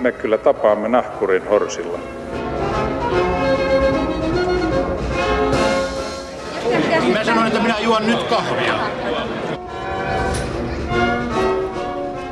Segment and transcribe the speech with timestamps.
[0.00, 1.98] me kyllä tapaamme nahkurin horsilla.
[7.12, 8.74] Mä sanoin, että minä juon nyt kahvia.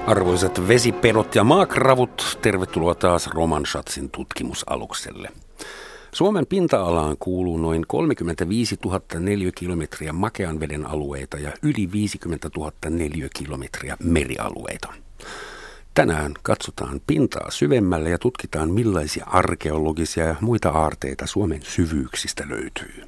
[0.07, 5.29] Arvoisat vesipedot ja maakravut, tervetuloa taas Romansatsin tutkimusalukselle.
[6.12, 13.96] Suomen pinta-alaan kuuluu noin 35 000 neliökilometriä makean veden alueita ja yli 50 000 neliökilometriä
[14.02, 14.88] merialueita.
[15.98, 23.05] Tänään katsotaan pintaa syvemmälle ja tutkitaan millaisia arkeologisia ja muita aarteita Suomen syvyyksistä löytyy.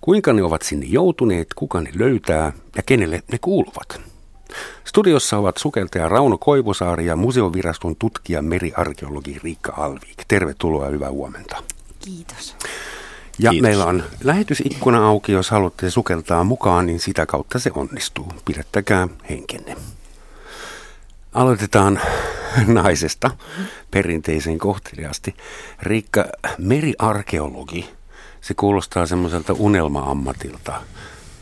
[0.00, 4.00] Kuinka ne ovat sinne joutuneet, kuka ne löytää ja kenelle ne kuuluvat.
[4.84, 10.24] Studiossa ovat sukeltaja Rauno Koivusaari ja museoviraston tutkija meriarkeologi Riikka Alvik.
[10.28, 11.62] Tervetuloa ja hyvää huomenta.
[12.04, 12.56] Kiitos.
[13.38, 13.62] Ja Kiitos.
[13.62, 18.32] meillä on lähetysikkuna auki, jos haluatte sukeltaa mukaan, niin sitä kautta se onnistuu.
[18.44, 19.76] Pidättäkää henkenne.
[21.32, 22.00] Aloitetaan
[22.66, 23.30] naisesta
[23.90, 25.34] perinteisen kohteliaasti.
[25.82, 26.24] Riikka,
[26.58, 27.90] meriarkeologi,
[28.40, 30.72] se kuulostaa semmoiselta unelma-ammatilta.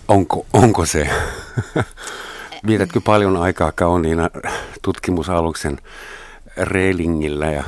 [0.09, 1.11] Onko, onko se?
[2.67, 4.31] Vietätkö paljon aikaa kauniina
[4.83, 5.79] tutkimusaluksen
[6.57, 7.65] reilingillä ja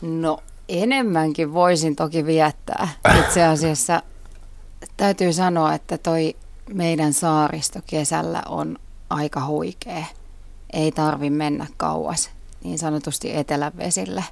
[0.00, 0.38] No
[0.68, 2.88] enemmänkin voisin toki viettää.
[3.18, 4.02] Itse asiassa
[4.96, 6.36] täytyy sanoa, että toi
[6.74, 8.78] meidän saaristo kesällä on
[9.10, 10.04] aika huikea.
[10.72, 12.30] Ei tarvi mennä kauas
[12.64, 14.24] niin sanotusti etelävesille.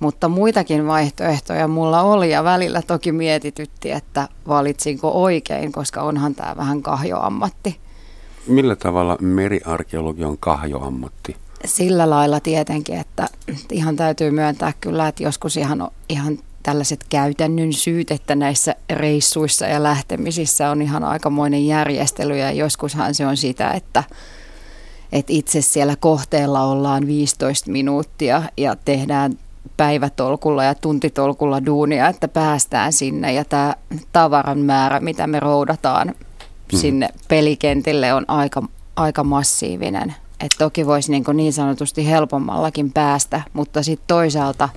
[0.00, 6.56] Mutta muitakin vaihtoehtoja mulla oli ja välillä toki mietitytti, että valitsinko oikein, koska onhan tämä
[6.56, 7.80] vähän kahjoammatti.
[8.46, 11.36] millä tavalla meriarkeologi on kahjoammatti?
[11.64, 13.28] sillä lailla tietenkin, että
[13.72, 19.82] ihan täytyy myöntää kyllä, että joskus ihan, ihan tällaiset käytännön syyt, että näissä reissuissa ja
[19.82, 24.04] lähtemisissä on ihan aikamoinen järjestely ja joskushan se on sitä, että,
[25.12, 29.38] että itse siellä kohteella ollaan 15 minuuttia ja tehdään
[29.76, 33.74] päivätolkulla ja tuntitolkulla duunia, että päästään sinne ja tämä
[34.12, 36.14] tavaran määrä, mitä me roudataan
[36.74, 38.62] sinne pelikentille on aika,
[38.96, 40.14] aika massiivinen.
[40.40, 44.68] Et toki voisi niin, niin sanotusti helpommallakin päästä, mutta sitten toisaalta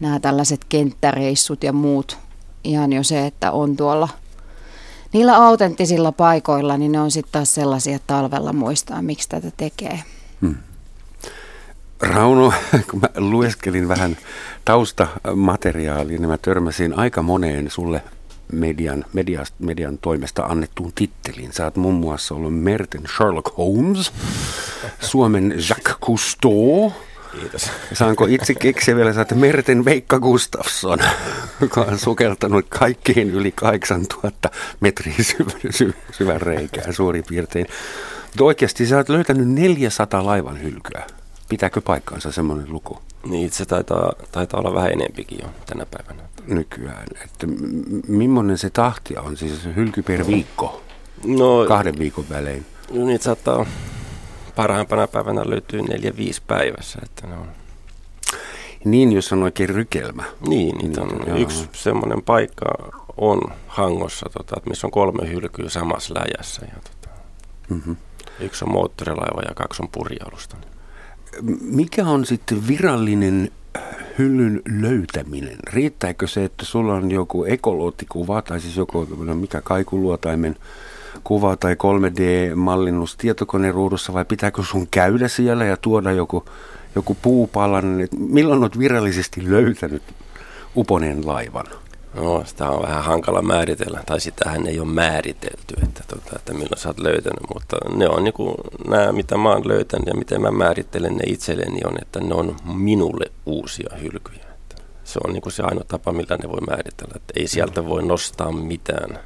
[0.00, 2.18] nämä tällaiset kenttäreissut ja muut,
[2.64, 4.08] ihan jo se, että on tuolla
[5.14, 10.02] niillä autenttisilla paikoilla, niin ne on sitten taas sellaisia, talvella muistaa, miksi tätä tekee.
[12.00, 12.52] Rauno,
[12.90, 14.16] kun mä lueskelin vähän
[14.64, 18.02] taustamateriaalia, niin mä törmäsin aika moneen sulle
[18.52, 21.52] median, median, median toimesta annettuun titteliin.
[21.52, 24.12] Sä oot muun muassa ollut Merten Sherlock Holmes,
[25.00, 26.92] Suomen Jacques Cousteau,
[27.40, 27.70] Kiitos.
[27.92, 30.98] Saanko itse keksiä vielä, että Merten Veikka Gustafsson,
[31.60, 34.50] joka on sukeltanut kaikkiin yli 8000
[34.80, 37.66] metriä syv- sy- syvän reikään suurin piirtein.
[38.24, 41.02] Mutta oikeasti sä oot löytänyt 400 laivan hylkyä.
[41.48, 42.98] Pitääkö paikkaansa semmoinen luku
[43.30, 46.28] Niin se taitaa, taitaa olla vähän enempikin jo tänä päivänä.
[46.46, 47.06] nykyään?
[47.24, 47.46] Että
[48.08, 50.82] millainen se tahtia on, siis hylky per viikko,
[51.24, 52.66] No, kahden viikon välein?
[52.92, 53.66] no niitä saattaa
[54.56, 56.98] parhaimpana päivänä löytyy neljä viisi päivässä.
[57.02, 57.46] Että ne on,
[58.84, 60.24] Niin, jos on oikein rykelmä.
[60.48, 61.36] niin, niitä on Joo.
[61.38, 62.64] yksi semmoinen paikka
[63.16, 66.62] on Hangossa, tota, missä on kolme hylkyä samassa läjässä.
[66.66, 67.14] Ja, tota,
[67.68, 67.96] Mm-hmm.
[68.40, 70.56] yksi on moottorilaiva ja kaksi on purjealusta.
[71.60, 73.50] Mikä on sitten virallinen
[74.18, 75.56] hyllyn löytäminen?
[75.72, 80.56] Riittääkö se, että sulla on joku ekoloottikuva tai siis joku no mikä kaikuluotaimen
[81.24, 86.44] kuva tai 3D-mallinnus tietokoneruudussa vai pitääkö sun käydä siellä ja tuoda joku,
[86.94, 88.00] joku puupalanen?
[88.00, 90.02] Et milloin olet virallisesti löytänyt
[90.76, 91.66] uponeen laivan?
[92.14, 96.78] No, sitä on vähän hankala määritellä, tai sitähän ei ole määritelty, että, tota, että milloin
[96.78, 98.54] sä oot löytänyt, mutta ne on niinku,
[98.88, 102.56] nämä, mitä mä oon löytänyt ja miten mä määrittelen ne itselleni on, että ne on
[102.74, 104.44] minulle uusia hylkyjä.
[104.54, 108.02] Että se on niinku se ainoa tapa, millä ne voi määritellä, että ei sieltä voi
[108.02, 109.18] nostaa mitään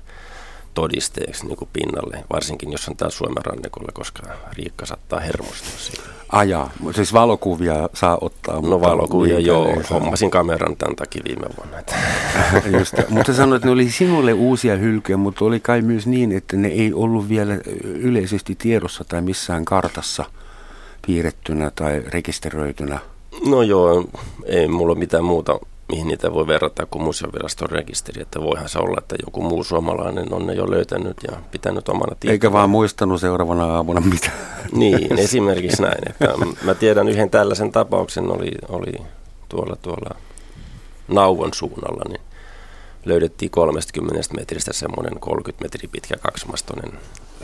[0.79, 4.23] todisteeksi niinku pinnalle, varsinkin jos on täällä Suomen rannikolla, koska
[4.53, 6.03] Riikka saattaa hermostua siitä.
[6.33, 8.61] Ajaa, siis valokuvia saa ottaa.
[8.61, 11.79] No valokuvia joo, hommasin kameran tämän takia viime vuonna.
[12.79, 16.57] Just, mutta sanoit, että ne oli sinulle uusia hylkyjä, mutta oli kai myös niin, että
[16.57, 17.55] ne ei ollut vielä
[17.85, 20.25] yleisesti tiedossa tai missään kartassa
[21.07, 22.99] piirrettynä tai rekisteröitynä.
[23.47, 24.05] No joo,
[24.47, 28.23] ei mulla ole mitään muuta, mihin niitä voi verrata kuin museoviraston rekisteri.
[28.23, 32.15] Että voihan se olla, että joku muu suomalainen on ne jo löytänyt ja pitänyt omana
[32.21, 32.33] tietoa.
[32.33, 34.37] Eikä vaan muistanut seuraavana aamuna mitään.
[34.73, 36.09] Niin, esimerkiksi näin.
[36.11, 38.93] Että mä tiedän yhden tällaisen tapauksen, oli, oli
[39.49, 40.15] tuolla, tuolla
[41.09, 42.21] Nauvon suunnalla, niin
[43.05, 46.93] löydettiin 30 metristä semmoinen 30 metriä pitkä kaksimastoinen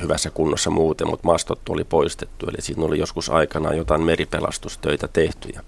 [0.03, 2.47] hyvässä kunnossa muuten, mutta mastot oli poistettu.
[2.47, 5.49] Eli siinä oli joskus aikanaan jotain meripelatustöitä tehty.
[5.55, 5.63] Ja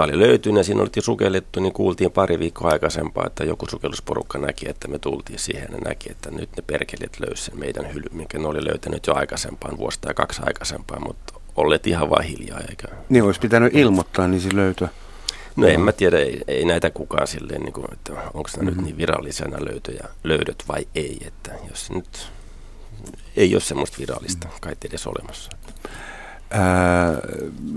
[0.00, 4.38] tämä oli löytynyt ja siinä oltiin sukellettu, niin kuultiin pari viikkoa aikaisempaa, että joku sukellusporukka
[4.38, 8.04] näki, että me tultiin siihen ja näki, että nyt ne perkelit löysi sen meidän hyly,
[8.12, 12.60] minkä ne oli löytänyt jo aikaisempaan, vuosta ja kaksi aikaisempaa, mutta olleet ihan vaan hiljaa.
[12.68, 12.88] Eikä...
[13.08, 14.88] Niin olisi pitänyt ilmoittaa, niin se löytyy.
[15.56, 18.76] No en mä tiedä, ei, ei näitä kukaan silleen, niin kuin, että onko nämä mm-hmm.
[18.76, 22.28] nyt niin virallisena löytöjä, löydöt vai ei, että jos nyt
[23.36, 24.54] ei ole semmoista virallista mm.
[24.60, 25.50] kai edes olemassa.
[26.50, 27.18] Ää,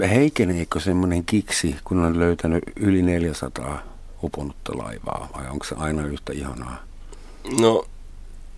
[0.10, 3.84] heikeneekö semmoinen kiksi, kun on löytänyt yli 400
[4.24, 6.84] uponutta laivaa, vai onko se aina yhtä ihanaa?
[7.60, 7.86] No,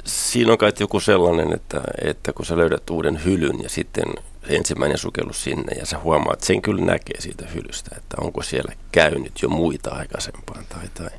[0.05, 4.05] siinä on kai joku sellainen, että, että kun sä löydät uuden hylyn ja sitten
[4.47, 9.41] ensimmäinen sukellus sinne ja sä huomaat, sen kyllä näkee siitä hylystä, että onko siellä käynyt
[9.41, 11.09] jo muita aikaisempaan tai, tai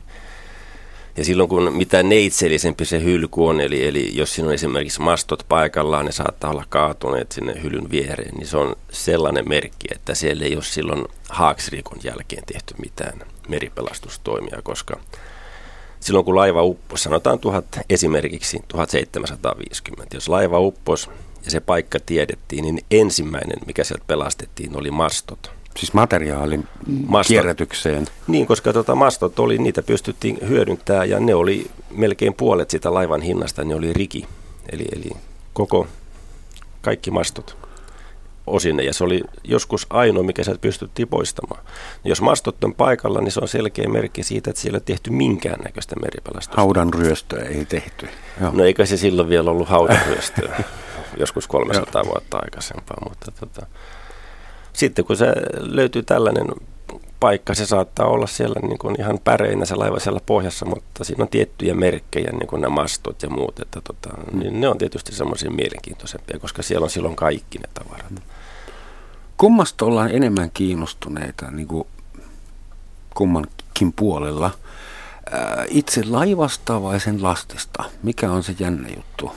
[1.16, 5.44] ja silloin kun mitä neitsellisempi se hylky on, eli, eli jos siinä on esimerkiksi mastot
[5.48, 10.44] paikallaan, ne saattaa olla kaatuneet sinne hylyn viereen, niin se on sellainen merkki, että siellä
[10.44, 15.00] ei ole silloin haaksirikon jälkeen tehty mitään meripelastustoimia, koska
[16.00, 21.08] silloin kun laiva upposi, sanotaan tuhat, esimerkiksi 1750, jos laiva upposi
[21.44, 25.56] ja se paikka tiedettiin, niin ensimmäinen, mikä sieltä pelastettiin, oli mastot.
[25.76, 26.69] Siis materiaalin
[27.06, 27.28] mastot.
[27.28, 28.06] kierrätykseen.
[28.26, 33.20] Niin, koska tota, mastot oli, niitä pystyttiin hyödyntämään ja ne oli melkein puolet sitä laivan
[33.20, 34.26] hinnasta, ne oli riki.
[34.73, 35.11] Eli, eli
[35.52, 35.87] koko,
[36.81, 37.56] kaikki mastot
[38.46, 41.64] osinne ja se oli joskus ainoa, mikä sieltä pystyttiin poistamaan.
[42.05, 45.96] Jos mastot on paikalla, niin se on selkeä merkki siitä, että siellä ei tehty minkäännäköistä
[45.96, 46.56] meripelastusta.
[46.62, 48.08] Haudan ryöstöä ei tehty.
[48.40, 48.50] Joo.
[48.52, 50.61] No eikä se silloin vielä ollut haudan ryöstöä,
[51.20, 53.67] joskus 300 vuotta aikaisempaa, mutta tota,
[54.76, 56.46] sitten kun se löytyy tällainen
[57.20, 61.23] paikka, se saattaa olla siellä niin kuin ihan päreinä se laiva siellä pohjassa, mutta siinä
[61.23, 65.14] on tiettyjä merkkejä, niin kuin nämä mastot ja muut, että tota, niin ne on tietysti
[65.14, 68.12] semmoisia mielenkiintoisempia, koska siellä on silloin kaikki ne tavarat.
[69.37, 71.87] Kummasta ollaan enemmän kiinnostuneita niin kuin
[73.14, 74.50] kummankin puolella?
[75.69, 77.84] Itse laivasta vai sen lastista?
[78.02, 79.32] Mikä on se jännä juttu?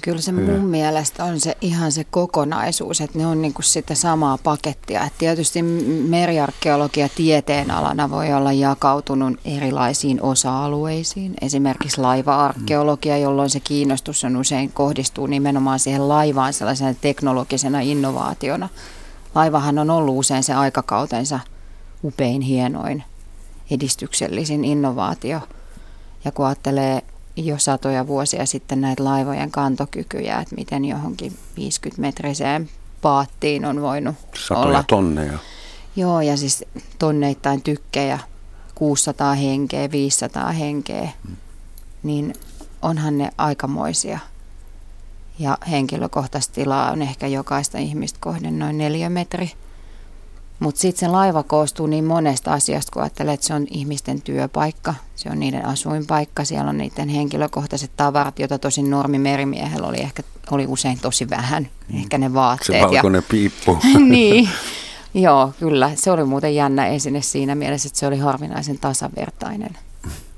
[0.00, 3.94] Kyllä se mun mielestä on se ihan se kokonaisuus, että ne on niin kuin sitä
[3.94, 5.04] samaa pakettia.
[5.04, 5.62] Et tietysti
[6.08, 11.34] meriarkeologia tieteenalana voi olla jakautunut erilaisiin osa-alueisiin.
[11.40, 18.68] Esimerkiksi laiva-arkeologia, jolloin se kiinnostus on usein kohdistuu nimenomaan siihen laivaan sellaisena teknologisena innovaationa.
[19.34, 21.40] Laivahan on ollut usein se aikakautensa
[22.04, 23.04] upein, hienoin,
[23.70, 25.40] edistyksellisin innovaatio.
[26.24, 27.02] Ja kun ajattelee
[27.36, 32.68] jo satoja vuosia sitten näitä laivojen kantokykyjä, että miten johonkin 50-metriseen
[33.02, 34.84] paattiin on voinut Satoja olla.
[34.88, 35.38] tonneja.
[35.96, 36.64] Joo, ja siis
[36.98, 38.18] tonneittain tykkejä,
[38.74, 41.36] 600 henkeä, 500 henkeä, hmm.
[42.02, 42.34] niin
[42.82, 44.18] onhan ne aikamoisia.
[45.38, 49.50] Ja henkilökohtaisesti tilaa on ehkä jokaista ihmistä kohden noin neljä metri.
[50.62, 54.94] Mutta sitten se laiva koostuu niin monesta asiasta, kun ajattelee, että se on ihmisten työpaikka,
[55.16, 60.66] se on niiden asuinpaikka, siellä on niiden henkilökohtaiset tavarat, joita tosin normimimerimiehellä oli ehkä oli
[60.66, 61.98] usein tosi vähän, mm.
[61.98, 62.80] ehkä ne vaatteet.
[62.80, 63.28] Se valkoinen ja...
[63.30, 63.78] piippu.
[64.08, 64.48] niin,
[65.14, 65.90] joo, kyllä.
[65.94, 69.78] Se oli muuten jännä esine siinä mielessä, että se oli harvinaisen tasavertainen.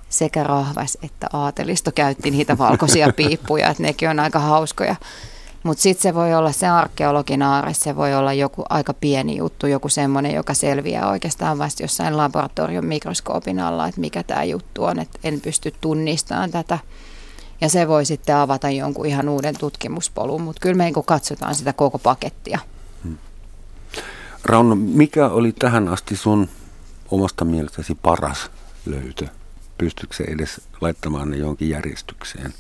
[0.09, 4.97] Sekä rahvas että aatelisto käytti niitä valkoisia piippuja, että nekin on aika hauskoja.
[5.65, 9.67] Mutta sitten se voi olla se arkeologin aare, se voi olla joku aika pieni juttu,
[9.67, 14.99] joku semmoinen, joka selviää oikeastaan vasta jossain laboratorion mikroskoopin alla, että mikä tämä juttu on,
[14.99, 16.79] että en pysty tunnistamaan tätä.
[17.61, 21.73] Ja se voi sitten avata jonkun ihan uuden tutkimuspolun, mutta kyllä me niin katsotaan sitä
[21.73, 22.59] koko pakettia.
[23.05, 23.19] Hmm.
[24.45, 26.49] Rauno, mikä oli tähän asti sun
[27.11, 28.51] omasta mielestäsi paras
[28.87, 29.27] löytö?
[29.79, 32.55] Pystytkö se edes laittamaan ne johonkin järjestykseen?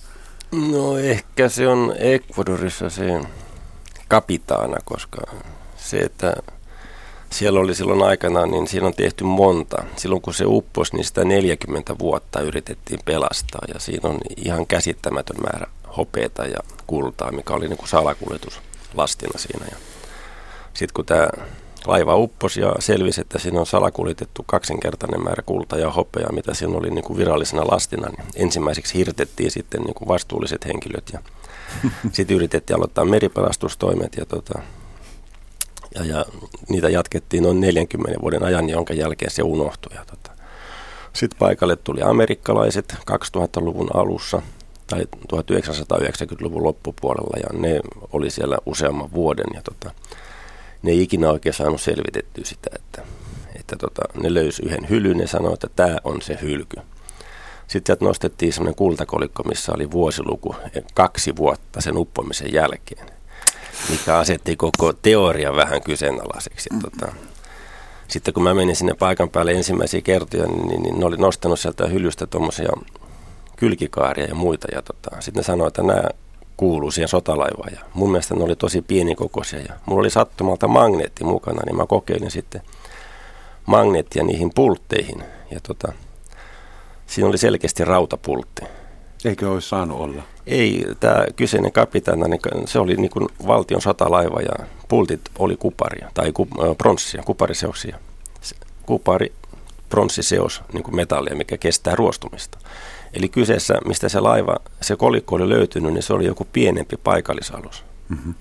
[0.52, 3.20] No ehkä se on Ecuadorissa se
[4.08, 5.22] kapitaana, koska
[5.76, 6.34] se, että
[7.30, 9.84] siellä oli silloin aikanaan, niin siinä on tehty monta.
[9.96, 15.36] Silloin kun se upposi, niin sitä 40 vuotta yritettiin pelastaa ja siinä on ihan käsittämätön
[15.42, 18.60] määrä hopeeta ja kultaa, mikä oli niin kuin salakuljetus
[18.94, 19.66] lastina siinä.
[20.74, 21.28] Sitten kun tämä
[21.86, 26.78] laiva upposi ja selvisi, että siinä on salakuljetettu kaksinkertainen määrä kulta ja hopeaa, mitä siinä
[26.78, 28.08] oli niin kuin virallisena lastina.
[28.08, 31.18] Niin ensimmäiseksi hirtettiin sitten niin kuin vastuulliset henkilöt ja
[32.12, 34.58] sitten yritettiin aloittaa meripelastustoimet ja, tota,
[35.94, 36.24] ja, ja
[36.68, 39.96] niitä jatkettiin noin 40 vuoden ajan, jonka jälkeen se unohtui.
[39.96, 40.30] Ja, tota.
[41.12, 44.42] Sitten paikalle tuli amerikkalaiset 2000-luvun alussa
[44.86, 47.80] tai 1990-luvun loppupuolella ja ne
[48.12, 49.94] oli siellä useamman vuoden ja tota,
[50.84, 53.02] ne ei ikinä oikein saanut selvitettyä sitä, että,
[53.54, 56.76] että tota, ne löysi yhden hylyn ja sanoi, että tämä on se hylky.
[57.66, 60.56] Sitten sieltä nostettiin semmoinen kultakolikko, missä oli vuosiluku
[60.94, 63.06] kaksi vuotta sen uppomisen jälkeen,
[63.90, 66.70] mikä asetti koko teoria vähän kyseenalaiseksi.
[66.82, 67.12] Tota,
[68.08, 71.60] sitten kun mä menin sinne paikan päälle ensimmäisiä kertoja, niin, niin, niin ne oli nostanut
[71.60, 72.72] sieltä hyllystä tuommoisia
[73.56, 74.68] kylkikaaria ja muita.
[74.72, 76.04] Ja tota, sitten ne sanoi, että nämä
[76.56, 77.72] kuuluu siihen sotalaivaan.
[77.72, 79.58] Ja mun mielestä ne oli tosi pienikokoisia.
[79.58, 82.62] Ja mulla oli sattumalta magneetti mukana, niin mä kokeilin sitten
[83.66, 85.24] magneettia niihin pultteihin.
[85.50, 85.92] Ja tota,
[87.06, 88.62] siinä oli selkeästi rautapultti.
[89.24, 90.22] Eikö olisi saanut olla?
[90.46, 96.10] Ei, tämä kyseinen kapitaana, niin se oli niin kuin valtion sotalaiva ja pultit oli kuparia
[96.14, 97.98] tai ku, pronssia, kupariseoksia.
[98.86, 99.32] Kupari,
[99.88, 102.58] pronssiseos, niin kuin metallia, mikä kestää ruostumista.
[103.14, 107.84] Eli kyseessä, mistä se laiva, se kolikko oli löytynyt, niin se oli joku pienempi paikallisalus.
[108.08, 108.34] Mm-hmm.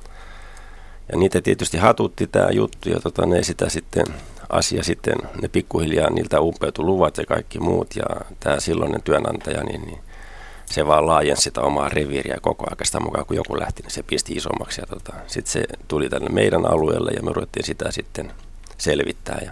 [1.11, 4.05] Ja niitä tietysti hatutti tämä juttu ja tota, ne sitä sitten
[4.49, 8.05] asia sitten, ne pikkuhiljaa niiltä umpeutui luvat ja kaikki muut ja
[8.39, 9.99] tämä silloinen työnantaja, niin, niin
[10.65, 14.03] se vaan laajensi sitä omaa reviiriä koko ajan sitä mukaan, kun joku lähti, niin se
[14.03, 14.81] pisti isommaksi.
[14.81, 18.31] Ja tota, sitten se tuli tänne meidän alueelle ja me ruvettiin sitä sitten
[18.77, 19.39] selvittää.
[19.45, 19.51] Ja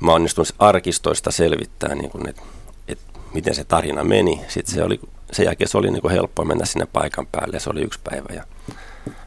[0.00, 2.42] mä onnistuin arkistoista selvittää, niin että, että
[3.34, 4.40] miten se tarina meni.
[4.48, 5.00] Sitten se oli,
[5.32, 7.60] sen jälkeen se oli niin kuin helppo mennä sinne paikan päälle.
[7.60, 8.44] Se oli yksi päivä ja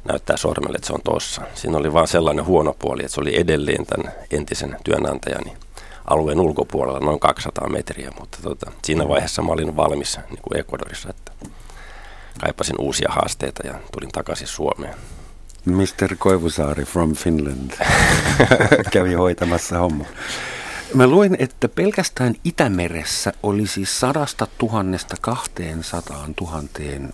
[0.06, 1.42] näyttää sormelle, että se on tossa.
[1.54, 5.54] Siinä oli vaan sellainen huono puoli, että se oli edelleen tämän entisen työnantajani
[6.08, 11.10] alueen ulkopuolella noin 200 metriä, mutta tota, siinä vaiheessa mä olin valmis niin kuin Ecuadorissa,
[11.10, 11.32] että
[12.42, 14.96] kaipasin uusia haasteita ja tulin takaisin Suomeen.
[15.66, 16.16] Mr.
[16.18, 17.72] Koivusaari from Finland
[18.94, 20.06] kävi hoitamassa homma.
[20.96, 27.14] Mä luin, että pelkästään Itämeressä olisi siis sadasta tuhannesta kahteen sataan tuhanteen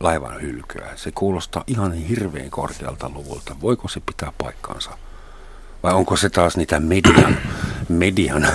[0.00, 0.92] laivan hylkyä.
[0.96, 3.56] Se kuulostaa ihan hirveän korkealta luvulta.
[3.60, 4.90] Voiko se pitää paikkaansa?
[5.82, 7.38] Vai onko se taas niitä median,
[7.88, 8.46] median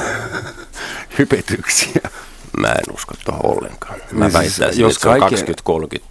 [1.20, 2.10] hypetyksiä?
[2.60, 4.00] Mä en usko tuohon ollenkaan.
[4.12, 5.36] Mä siis, väittäisin, jos että kaikki...
[5.36, 5.42] 20-30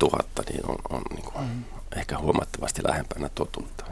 [0.03, 1.65] 000, niin on, on niin kuin mm.
[1.97, 3.85] ehkä huomattavasti lähempänä totuutta.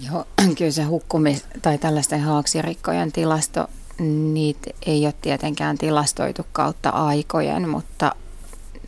[0.00, 0.24] Joo,
[0.58, 3.66] kyllä se hukkumis- tai tällaisten haaksirikkojen tilasto,
[4.32, 8.14] niitä ei ole tietenkään tilastoitu kautta aikojen, mutta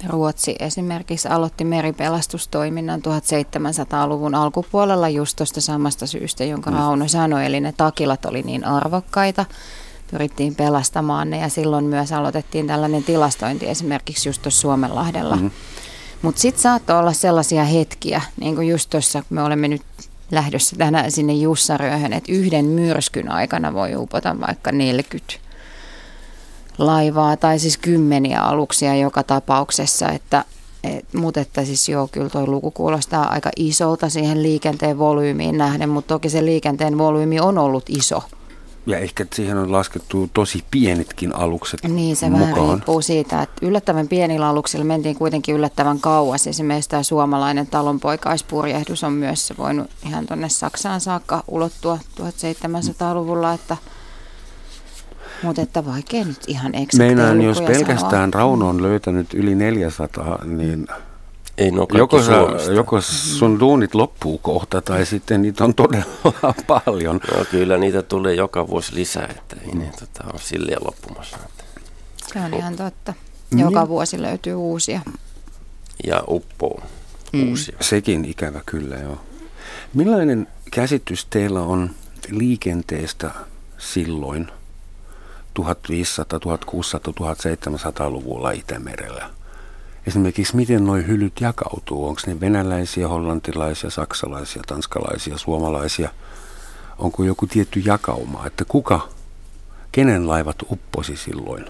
[0.09, 6.77] Ruotsi esimerkiksi aloitti meripelastustoiminnan 1700-luvun alkupuolella just tuosta samasta syystä, jonka mm.
[6.77, 9.45] Rauno sanoi, eli ne takilat oli niin arvokkaita,
[10.11, 15.37] pyrittiin pelastamaan ne ja silloin myös aloitettiin tällainen tilastointi esimerkiksi just tuossa Suomenlahdella.
[15.37, 15.51] Mm.
[16.23, 19.83] Mutta sitten saattoi olla sellaisia hetkiä, niin kuin just tuossa, me olemme nyt
[20.31, 25.35] lähdössä tänään sinne Jussarööhön, että yhden myrskyn aikana voi upota vaikka 40
[26.79, 30.45] laivaa tai siis kymmeniä aluksia joka tapauksessa, että
[30.85, 35.89] et, mutta että siis joo, kyllä tuo luku kuulostaa aika isolta siihen liikenteen volyymiin nähden,
[35.89, 38.23] mutta toki se liikenteen volyymi on ollut iso.
[38.87, 42.55] Ja ehkä siihen on laskettu tosi pienetkin alukset Niin, se mukaan.
[42.55, 46.47] vähän riippuu siitä, että yllättävän pienillä aluksilla mentiin kuitenkin yllättävän kauas.
[46.47, 53.77] Esimerkiksi tämä suomalainen talonpoikaispurjehdus on myös voinut ihan tuonne Saksaan saakka ulottua 1700-luvulla, että–
[55.43, 58.45] mutta että vaikea nyt ihan eksakteja Meinaan, jos pelkästään sanoa.
[58.45, 60.87] Rauno on löytänyt yli 400, niin
[61.61, 62.33] ei no joko, sä,
[62.75, 67.21] joko sun duunit loppuu kohta tai sitten niitä on todella paljon.
[67.37, 71.39] No kyllä niitä tulee joka vuosi lisää, että ei ne tota, ole silleen loppumassa.
[72.33, 73.15] Se on ihan totta.
[73.57, 73.89] Joka niin.
[73.89, 75.01] vuosi löytyy uusia.
[76.07, 76.83] Ja uppoo
[77.33, 77.49] mm.
[77.51, 77.77] uusia.
[77.81, 79.21] Sekin ikävä kyllä, joo.
[79.95, 81.91] Millainen käsitys teillä on
[82.31, 83.31] liikenteestä
[83.79, 84.51] silloin–
[85.55, 89.31] 1500, 1600, 1700-luvulla Itämerellä.
[90.07, 92.09] Esimerkiksi miten nuo hylyt jakautuu?
[92.09, 96.11] Onko ne venäläisiä, hollantilaisia, saksalaisia, tanskalaisia, suomalaisia?
[96.99, 99.09] Onko joku tietty jakauma, että kuka,
[99.93, 101.65] kenen laivat upposi silloin?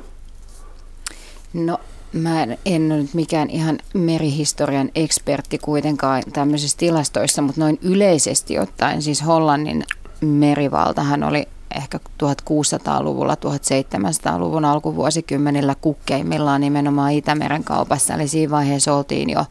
[1.52, 1.80] No
[2.12, 9.02] mä en, ole nyt mikään ihan merihistorian ekspertti kuitenkaan tämmöisissä tilastoissa, mutta noin yleisesti ottaen
[9.02, 9.84] siis Hollannin
[10.20, 18.14] merivaltahan oli ehkä 1600-luvulla, 1700-luvun alkuvuosikymmenillä kukkeimmillaan nimenomaan Itämeren kaupassa.
[18.14, 19.44] Eli siinä vaiheessa oltiin jo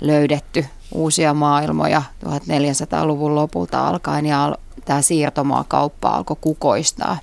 [0.00, 7.18] löydetty uusia maailmoja 1400-luvun lopulta alkaen ja tämä siirtomaakauppa alkoi kukoistaa.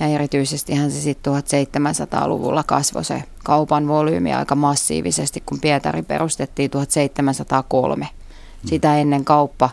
[0.00, 8.08] Ja erityisesti se sitten 1700-luvulla kasvoi se kaupan volyymi aika massiivisesti, kun Pietari perustettiin 1703.
[8.66, 9.70] Sitä ennen kauppa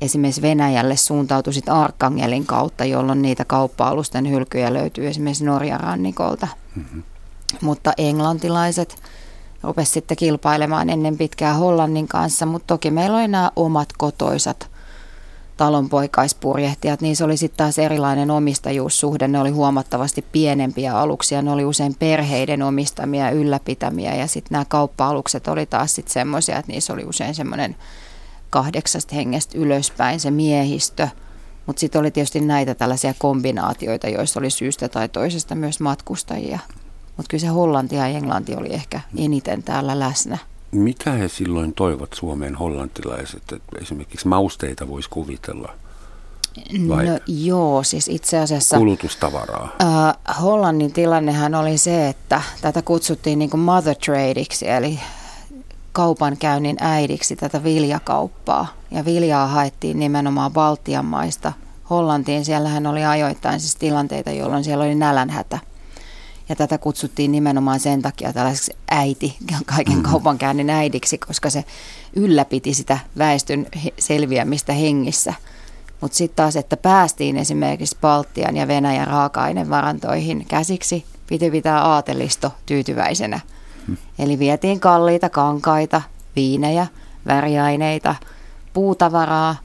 [0.00, 6.48] esimerkiksi Venäjälle suuntautui sitten Arkangelin kautta, jolloin niitä kauppa-alusten hylkyjä löytyy esimerkiksi Norjan rannikolta.
[6.76, 7.02] Mm-hmm.
[7.60, 8.96] Mutta englantilaiset
[9.62, 14.70] rupesivat sitten kilpailemaan ennen pitkää Hollannin kanssa, mutta toki meillä oli nämä omat kotoisat
[15.56, 19.28] talonpoikaispurjehtijat, niin se oli sitten taas erilainen omistajuussuhde.
[19.28, 25.48] Ne oli huomattavasti pienempiä aluksia, ne oli usein perheiden omistamia, ylläpitämiä ja sitten nämä kauppa-alukset
[25.48, 27.76] oli taas sitten semmoisia, että niissä oli usein semmoinen
[28.50, 31.08] kahdeksasta hengestä ylöspäin se miehistö
[31.66, 36.58] Mutta sitten oli tietysti näitä tällaisia kombinaatioita, joissa oli syystä tai toisesta myös matkustajia.
[37.16, 40.38] Mutta kyllä se Hollanti ja Englanti oli ehkä eniten täällä läsnä.
[40.70, 43.42] Mitä he silloin toivat Suomeen hollantilaiset?
[43.52, 45.72] Että esimerkiksi mausteita voisi kuvitella.
[46.88, 48.78] Vai no joo, siis itse asiassa...
[48.78, 49.76] Kulutustavaraa.
[49.82, 55.00] Äh, Hollannin tilannehan oli se, että tätä kutsuttiin niin kuin mother tradeiksi, eli
[55.98, 58.66] kaupankäynnin äidiksi tätä viljakauppaa.
[58.90, 61.52] Ja viljaa haettiin nimenomaan Baltian maista
[61.90, 62.44] Hollantiin.
[62.44, 65.58] Siellähän oli ajoittain siis tilanteita, jolloin siellä oli nälänhätä.
[66.48, 69.36] Ja tätä kutsuttiin nimenomaan sen takia tällaiseksi äiti,
[69.76, 70.10] kaiken mm-hmm.
[70.10, 71.64] kaupankäynnin äidiksi, koska se
[72.16, 73.66] ylläpiti sitä väestön
[73.98, 75.34] selviämistä hengissä.
[76.00, 83.40] Mutta sitten taas, että päästiin esimerkiksi Baltian ja Venäjän raaka-ainevarantoihin käsiksi, piti pitää aatelisto tyytyväisenä.
[83.88, 83.96] Mm.
[84.18, 86.02] Eli vietiin kalliita kankaita,
[86.36, 86.86] viinejä,
[87.26, 88.14] väriaineita,
[88.72, 89.56] puutavaraa,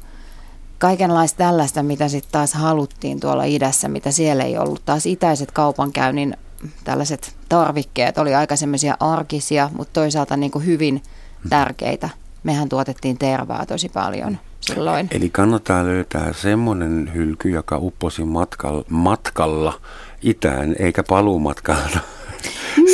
[0.78, 4.86] kaikenlaista tällaista, mitä sitten taas haluttiin tuolla idässä, mitä siellä ei ollut.
[4.86, 6.38] Taas itäiset kaupankäynnin
[6.84, 11.04] tällaiset tarvikkeet oli aika semmoisia arkisia, mutta toisaalta niin kuin hyvin
[11.50, 12.10] tärkeitä.
[12.44, 15.08] Mehän tuotettiin tervaa tosi paljon silloin.
[15.12, 19.74] Eli kannattaa löytää semmoinen hylky, joka upposi matkalla, matkalla
[20.22, 22.00] itään, eikä paluumatkalla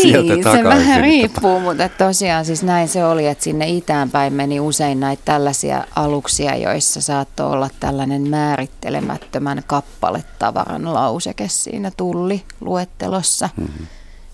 [0.04, 4.60] niin, se vähän riippuu, mutta tosiaan siis näin se oli, että sinne itään päin meni
[4.60, 13.50] usein näitä tällaisia aluksia, joissa saattoi olla tällainen määrittelemättömän kappaletavaran lauseke siinä tulliluettelossa.
[13.58, 13.88] Mm-hmm.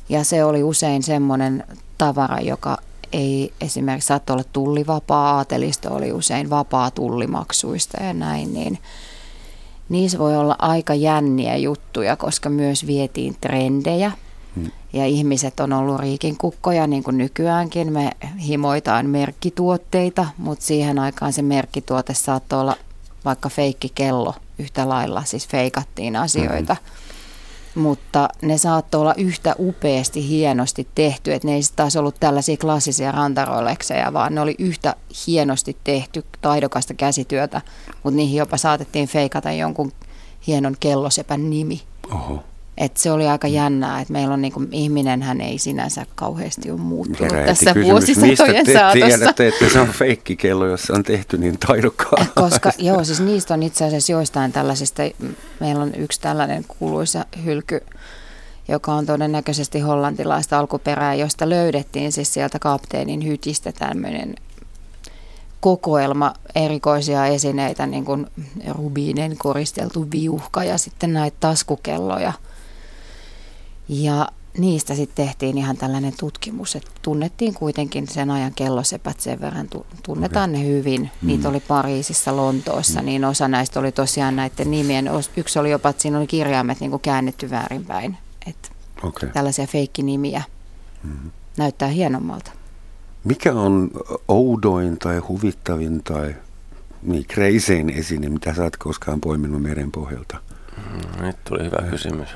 [0.10, 1.63] Ja se oli usein semmoinen
[1.98, 2.77] tavara, joka
[3.13, 8.79] ei esimerkiksi saattoi olla tullivapaa, aatelisto oli usein vapaa tullimaksuista ja näin, niin
[9.89, 14.12] niissä voi olla aika jänniä juttuja, koska myös vietiin trendejä–
[14.93, 17.93] ja ihmiset on ollut riikin kukkoja niin kuin nykyäänkin.
[17.93, 18.12] Me
[18.47, 22.75] himoitaan merkkituotteita, mutta siihen aikaan se merkkituote saattoi olla
[23.25, 26.73] vaikka feikkikello yhtä lailla, siis feikattiin asioita.
[26.73, 27.82] Mm-hmm.
[27.82, 33.12] Mutta ne saattoi olla yhtä upeasti, hienosti tehty, että ne ei taas ollut tällaisia klassisia
[33.12, 34.95] rantarolekseja, vaan ne oli yhtä
[35.27, 37.62] hienosti tehty, taidokasta käsityötä,
[38.03, 39.91] mutta niihin jopa saatettiin feikata jonkun
[40.47, 41.82] hienon kellosepän nimi.
[42.12, 42.43] Oho.
[42.77, 46.71] Et se oli aika jännää, että meillä on niin kuin, ihminen, hän ei sinänsä kauheasti
[46.71, 49.07] ole muuttunut Heräti tässä kysymys, vuosisatojen mistä te saatossa.
[49.07, 52.27] tiedätte, että se on feikkikello, jos se on tehty niin taidokkaan?
[52.35, 55.03] Koska joo, siis niistä on itse asiassa joistain tällaisista,
[55.59, 57.81] meillä on yksi tällainen kuuluisa hylky,
[58.67, 64.35] joka on todennäköisesti hollantilaista alkuperää, josta löydettiin siis sieltä kapteenin hytistä tämmöinen
[65.59, 68.27] kokoelma erikoisia esineitä, niin kuin
[68.67, 72.33] rubiinen koristeltu viuhka ja sitten näitä taskukelloja–
[73.88, 79.67] ja niistä sitten tehtiin ihan tällainen tutkimus, että tunnettiin kuitenkin sen ajan kellosepät sen verran,
[80.04, 80.62] tunnetaan okay.
[80.62, 81.02] ne hyvin.
[81.02, 81.28] Mm.
[81.28, 83.06] Niitä oli Pariisissa, Lontoossa, mm.
[83.06, 85.10] niin osa näistä oli tosiaan näiden nimien.
[85.38, 88.17] Yksi oli jopa, että siinä oli kirjaimet niin kuin käännetty väärinpäin.
[88.48, 88.69] Että
[89.04, 89.30] okay.
[89.30, 90.43] Tällaisia feikkinimiä.
[91.04, 91.32] Mm.
[91.58, 92.52] Näyttää hienommalta.
[93.24, 93.91] Mikä on
[94.28, 96.36] oudoin tai huvittavin tai
[97.04, 100.38] niin, kreisein esine, mitä sä oot koskaan poiminut meren pohjalta?
[100.78, 102.30] Mm, nyt tuli hyvä kysymys.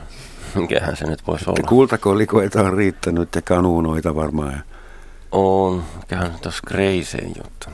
[0.56, 1.68] Mikähän se nyt voisi olla?
[1.70, 4.64] Kultakolikoita on riittänyt ja kanuunoita varmaan.
[5.32, 5.84] On.
[6.00, 7.70] Mikähän tuossa Kreiseen juttu.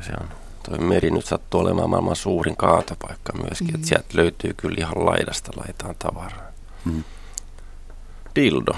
[0.00, 0.28] Se on.
[0.62, 3.68] Toi meri nyt sattuu olemaan maailman suurin kaatopaikka myöskin.
[3.68, 3.74] Mm.
[3.74, 6.48] Että sieltä löytyy kyllä ihan laidasta laitaan tavaraa.
[6.84, 7.04] Mm.
[8.36, 8.72] Dildo.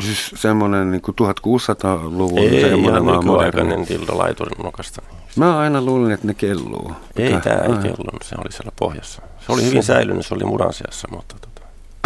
[0.00, 5.02] Siis semmoinen niin 1600-luvun Ei, semmoinen ihan nykyaikainen dildo laiturin nokasta.
[5.36, 6.92] Mä aina luulin, että ne kelluu.
[7.16, 9.22] Ei, tämä ei kellunut, se oli siellä pohjassa.
[9.46, 11.51] Se oli hyvin säilynyt, se oli muransiassa, mutta tota,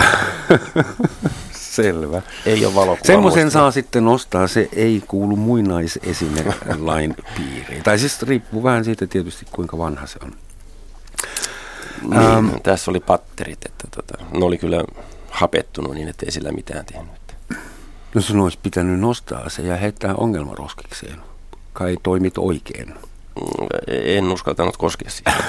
[1.76, 2.22] Selvä.
[2.46, 3.06] Ei ole valokuva.
[3.06, 7.82] Semmoisen saa sitten nostaa, se ei kuulu muinaisesinelain piiriin.
[7.82, 10.32] Tai siis riippuu vähän siitä tietysti, kuinka vanha se on.
[12.02, 14.85] Niin, ähm, tässä oli patterit, että tota, ne oli kyllä
[15.30, 17.11] hapettunut niin, että ei sillä mitään tehnyt.
[18.14, 21.20] No sun olisi pitänyt nostaa se ja heittää ongelmaroskikseen.
[21.72, 22.94] Kai toimit oikein.
[23.88, 25.42] En uskaltanut koskea siihen.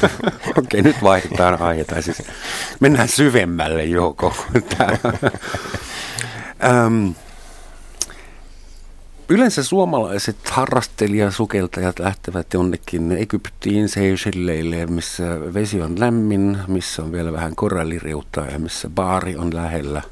[0.58, 2.02] Okei, nyt vaihdetaan aihetta.
[2.02, 2.22] Siis
[2.80, 4.34] mennään syvemmälle joko.
[6.86, 7.14] um,
[9.28, 17.56] yleensä suomalaiset harrastelijasukeltajat lähtevät jonnekin Egyptiin, Seychelleille, missä vesi on lämmin, missä on vielä vähän
[17.56, 20.02] koralliriuttaa ja missä baari on lähellä–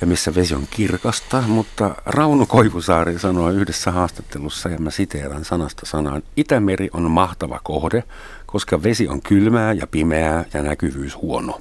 [0.00, 5.86] ja missä vesi on kirkasta, mutta Rauno Koivusaari sanoi yhdessä haastattelussa, ja mä siteeran sanasta
[5.86, 8.04] sanaan, Itämeri on mahtava kohde,
[8.46, 11.60] koska vesi on kylmää ja pimeää ja näkyvyys huono.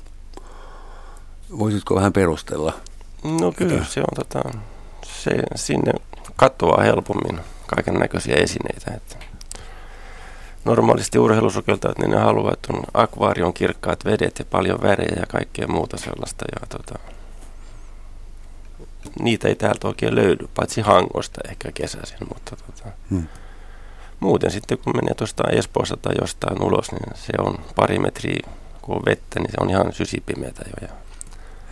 [1.60, 2.74] Voisitko vähän perustella?
[3.40, 4.60] No kyllä, se on tota,
[5.04, 5.92] se, sinne
[6.36, 8.92] katoaa helpommin kaiken näköisiä esineitä.
[8.96, 9.16] Että
[10.66, 15.68] normaalisti urheilusukeltajat, niin ne haluavat, että on akvaarion kirkkaat vedet ja paljon värejä ja kaikkea
[15.68, 16.46] muuta sellaista.
[16.56, 17.00] Ja tota,
[19.20, 23.28] niitä ei täältä oikein löydy, paitsi Hangosta ehkä kesäisin, mutta tota, hmm.
[24.20, 28.50] muuten sitten kun menee tuosta Espoosta tai jostain ulos, niin se on pari metriä,
[28.82, 30.88] kun on vettä, niin se on ihan sysipimeätä jo.
[30.88, 30.94] Ja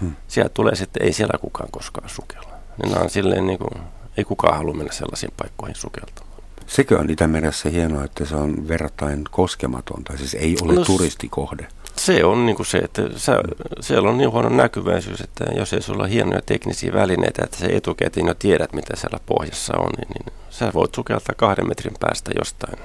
[0.01, 0.15] hmm.
[0.27, 2.53] Sieltä tulee sitten, ei siellä kukaan koskaan sukella.
[2.83, 3.83] Niin on silleen niin kuin,
[4.17, 6.27] ei kukaan halua mennä sellaisiin paikkoihin sukeltamaan.
[6.67, 11.67] Sekö on Itämeressä hienoa, että se on verrattain koskematonta, siis ei ole no, turistikohde?
[11.97, 13.37] Se on niin kuin se, että sä,
[13.81, 17.65] siellä on niin huono näkyväisyys, että jos ei sulla ole hienoja teknisiä välineitä, että se
[17.65, 22.31] etukäteen jo tiedät, mitä siellä pohjassa on, niin, niin sä voit sukeltaa kahden metrin päästä
[22.39, 22.79] jostain.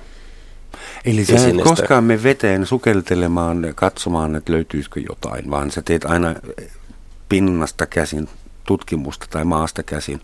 [1.05, 6.35] Eli sä et koskaan me veteen sukeltelemaan, katsomaan, että löytyisikö jotain, vaan sä teet aina
[7.29, 8.29] pinnasta käsin
[8.65, 10.21] tutkimusta tai maasta käsin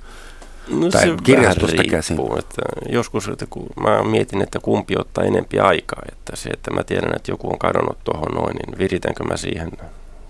[0.70, 2.18] No tai se kirjastosta käsin.
[2.38, 6.02] Että joskus että kun mä mietin, että kumpi ottaa enempi aikaa.
[6.12, 9.70] Että se, että mä tiedän, että joku on kadonnut tuohon noin, niin viritänkö mä siihen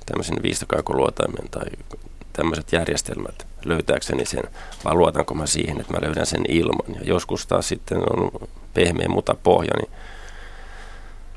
[0.06, 1.66] tämmöisen viistokaikuluotaimen tai
[2.32, 4.42] tämmöiset järjestelmät löytääkseni sen,
[4.84, 6.94] vai luotanko mä siihen, että mä löydän sen ilman.
[6.94, 8.30] Ja joskus taas sitten on
[8.74, 9.90] pehmeä muta pohja, niin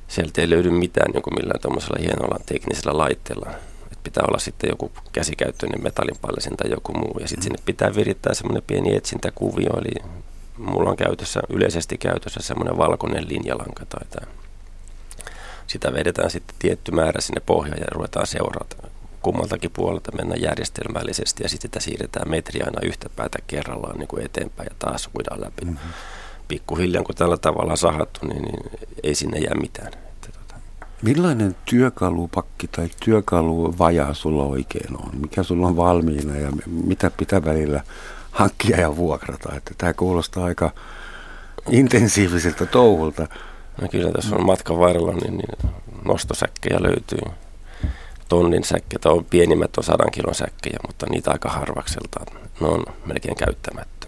[0.07, 3.49] sieltä ei löydy mitään niin millään tuommoisella hienolla teknisellä laitteella
[4.03, 7.17] pitää olla sitten joku käsikäyttöinen metallinpallisin tai joku muu.
[7.19, 10.11] Ja sitten sinne pitää virittää semmoinen pieni etsintäkuvio, eli
[10.57, 14.31] mulla on käytössä, yleisesti käytössä semmoinen valkoinen linjalanka tai tämä.
[15.67, 18.75] Sitä vedetään sitten tietty määrä sinne pohjaan ja ruvetaan seurata
[19.21, 24.25] kummaltakin puolelta mennä järjestelmällisesti ja sitten sitä siirretään metri aina yhtä päätä kerrallaan niin kuin
[24.25, 25.65] eteenpäin ja taas uidaan läpi.
[25.65, 25.91] Mm-hmm.
[26.47, 28.71] Pikkuhiljaa kun tällä tavalla sahattu, niin, niin
[29.03, 29.91] ei sinne jää mitään.
[31.01, 35.09] Millainen työkalupakki tai työkaluvaja sulla oikein on?
[35.21, 37.83] Mikä sulla on valmiina ja mitä pitää välillä
[38.31, 39.55] hankkia ja vuokrata?
[39.55, 40.71] Että tämä kuulostaa aika
[41.69, 43.27] intensiiviseltä touhulta.
[43.81, 45.73] No kyllä tässä on matkan varrella, niin, niin
[46.05, 47.21] nostosäkkejä löytyy.
[48.29, 52.25] Tonnin säkkejä, on pienimmät on sadan kilon säkkejä, mutta niitä aika harvakseltaan.
[52.61, 54.00] Ne on melkein käyttämättä.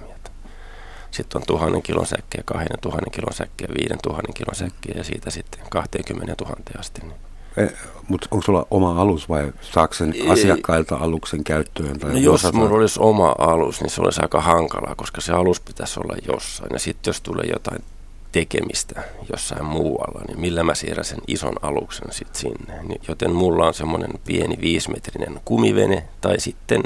[1.14, 5.30] Sitten on tuhannen kilon säkkiä, kahden tuhannen kilon säkkiä, viiden tuhannen kilon säkkiä ja siitä
[5.30, 7.02] sitten 20 000 asti.
[7.02, 7.14] Niin.
[7.58, 7.68] E,
[8.08, 12.00] Mutta onko sulla oma alus vai saako sen asiakkailta aluksen käyttöön?
[12.00, 15.60] Tai no jos mulla olisi oma alus, niin se olisi aika hankalaa, koska se alus
[15.60, 16.70] pitäisi olla jossain.
[16.74, 17.84] Ja sitten jos tulee jotain
[18.32, 22.84] tekemistä jossain muualla, niin millä mä siirrän sen ison aluksen sitten sinne.
[22.84, 26.84] Niin, joten mulla on semmoinen pieni viisimetrinen kumivene tai sitten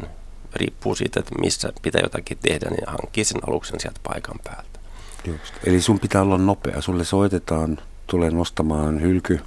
[0.58, 4.80] riippuu siitä, että missä pitää jotakin tehdä, niin hankkii sen aluksen sieltä paikan päältä.
[5.26, 5.54] Just.
[5.64, 6.82] Eli sun pitää olla nopea.
[6.82, 9.40] Sulle soitetaan, tulee nostamaan hylky.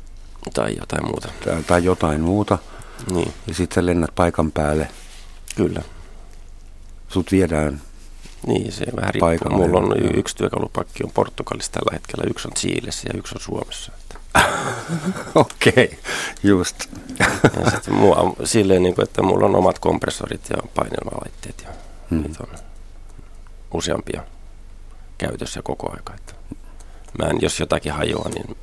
[0.55, 1.29] Tai jotain muuta.
[1.45, 2.59] Tai, tai jotain muuta.
[3.11, 3.33] Niin.
[3.47, 4.89] Ja sitten lennät paikan päälle.
[5.57, 5.83] Kyllä.
[7.09, 7.81] Sut viedään
[8.47, 9.51] niin, se vähän riippuu.
[9.51, 13.93] Mulla on yksi työkalupakki on Portugalissa tällä hetkellä, yksi on Chiilessä ja yksi on Suomessa.
[15.35, 15.89] Okei, okay,
[16.43, 16.77] just.
[17.65, 21.69] ja sitten mua, silleen, niin kuin, että mulla on omat kompressorit ja painelmalaitteet ja
[22.11, 22.23] hmm.
[22.23, 22.59] niitä on
[23.75, 24.23] useampia
[25.19, 26.15] käytössä koko aika.
[26.15, 26.35] Että
[27.19, 28.57] mä en, jos jotakin hajoaa, niin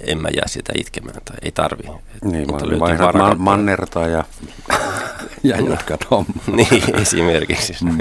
[0.00, 1.82] en mä jää sitä itkemään tai ei tarvi.
[2.24, 4.24] Niin, mutta vaihdat man, mannerta ja,
[5.42, 6.34] ja jatkat homma.
[6.56, 7.76] niin, esimerkiksi.
[7.84, 7.98] Mm.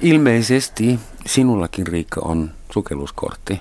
[0.00, 3.60] Ilmeisesti sinullakin Riikka on sukelluskortti.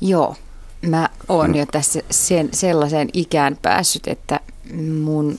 [0.00, 0.36] Joo,
[0.82, 4.40] Mä oon jo tässä sen, sellaiseen ikään päässyt, että
[5.02, 5.38] mun,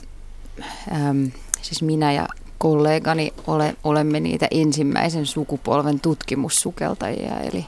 [0.92, 1.30] äm,
[1.62, 7.66] siis minä ja kollegani ole, olemme niitä ensimmäisen sukupolven tutkimussukeltajia, eli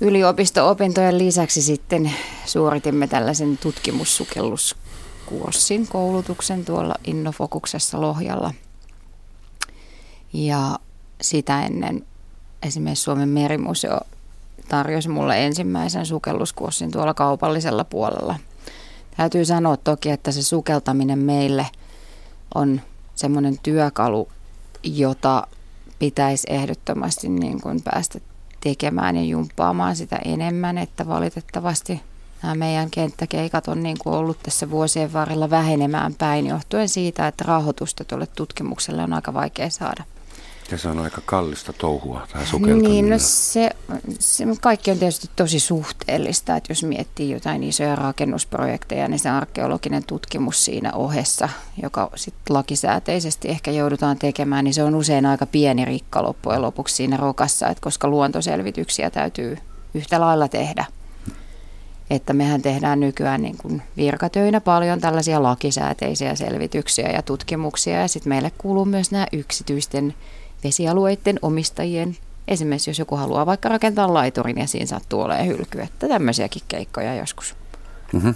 [0.00, 2.10] yliopisto-opintojen lisäksi sitten
[2.44, 8.54] suoritimme tällaisen tutkimussukelluskurssin koulutuksen tuolla Innofokuksessa Lohjalla.
[10.32, 10.78] Ja
[11.20, 12.06] sitä ennen
[12.62, 14.00] esimerkiksi Suomen merimuseo
[14.68, 18.34] tarjosi mulle ensimmäisen sukelluskurssin tuolla kaupallisella puolella.
[19.16, 21.66] Täytyy sanoa toki, että se sukeltaminen meille
[22.54, 22.80] on
[23.14, 24.28] semmoinen työkalu,
[24.82, 25.46] jota
[25.98, 28.18] pitäisi ehdottomasti niin kuin päästä
[28.60, 32.00] tekemään ja jumppaamaan sitä enemmän, että valitettavasti
[32.42, 37.44] nämä meidän kenttäkeikat on niin kuin ollut tässä vuosien varrella vähenemään päin johtuen siitä, että
[37.46, 40.04] rahoitusta tuolle tutkimukselle on aika vaikea saada.
[40.70, 42.90] Ja se on aika kallista touhua tämä sukeltaminen.
[42.90, 43.70] Niin, no se,
[44.18, 50.04] se, kaikki on tietysti tosi suhteellista, että jos miettii jotain isoja rakennusprojekteja, niin se arkeologinen
[50.04, 51.48] tutkimus siinä ohessa,
[51.82, 56.94] joka sitten lakisääteisesti ehkä joudutaan tekemään, niin se on usein aika pieni rikka loppujen lopuksi
[56.94, 59.58] siinä rokassa, että koska luontoselvityksiä täytyy
[59.94, 60.84] yhtä lailla tehdä.
[62.10, 68.28] Että mehän tehdään nykyään niin kuin virkatöinä paljon tällaisia lakisääteisiä selvityksiä ja tutkimuksia ja sitten
[68.28, 70.14] meille kuuluu myös nämä yksityisten
[70.64, 72.16] vesialueiden omistajien
[72.48, 77.14] Esimerkiksi jos joku haluaa vaikka rakentaa laiturin ja siinä sattuu olemaan hylky, että tämmöisiäkin keikkoja
[77.14, 77.54] joskus.
[78.12, 78.34] Mm-hmm.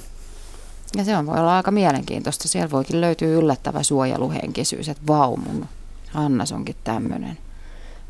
[0.96, 2.48] Ja se on, voi olla aika mielenkiintoista.
[2.48, 5.66] Siellä voikin löytyä yllättävä suojeluhenkisyys, että vau, mun
[6.14, 7.38] rannas onkin tämmöinen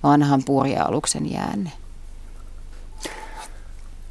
[0.03, 1.73] vanhan purja-aluksen jäänne.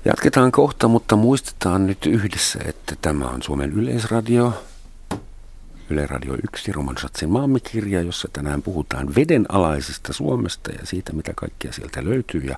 [0.05, 4.63] Jatketaan kohta, mutta muistetaan nyt yhdessä, että tämä on Suomen yleisradio.
[5.91, 11.73] Yle Radio 1, Roman Schatzin maamikirja, jossa tänään puhutaan vedenalaisesta Suomesta ja siitä, mitä kaikkia
[11.73, 12.41] sieltä löytyy.
[12.41, 12.57] Ja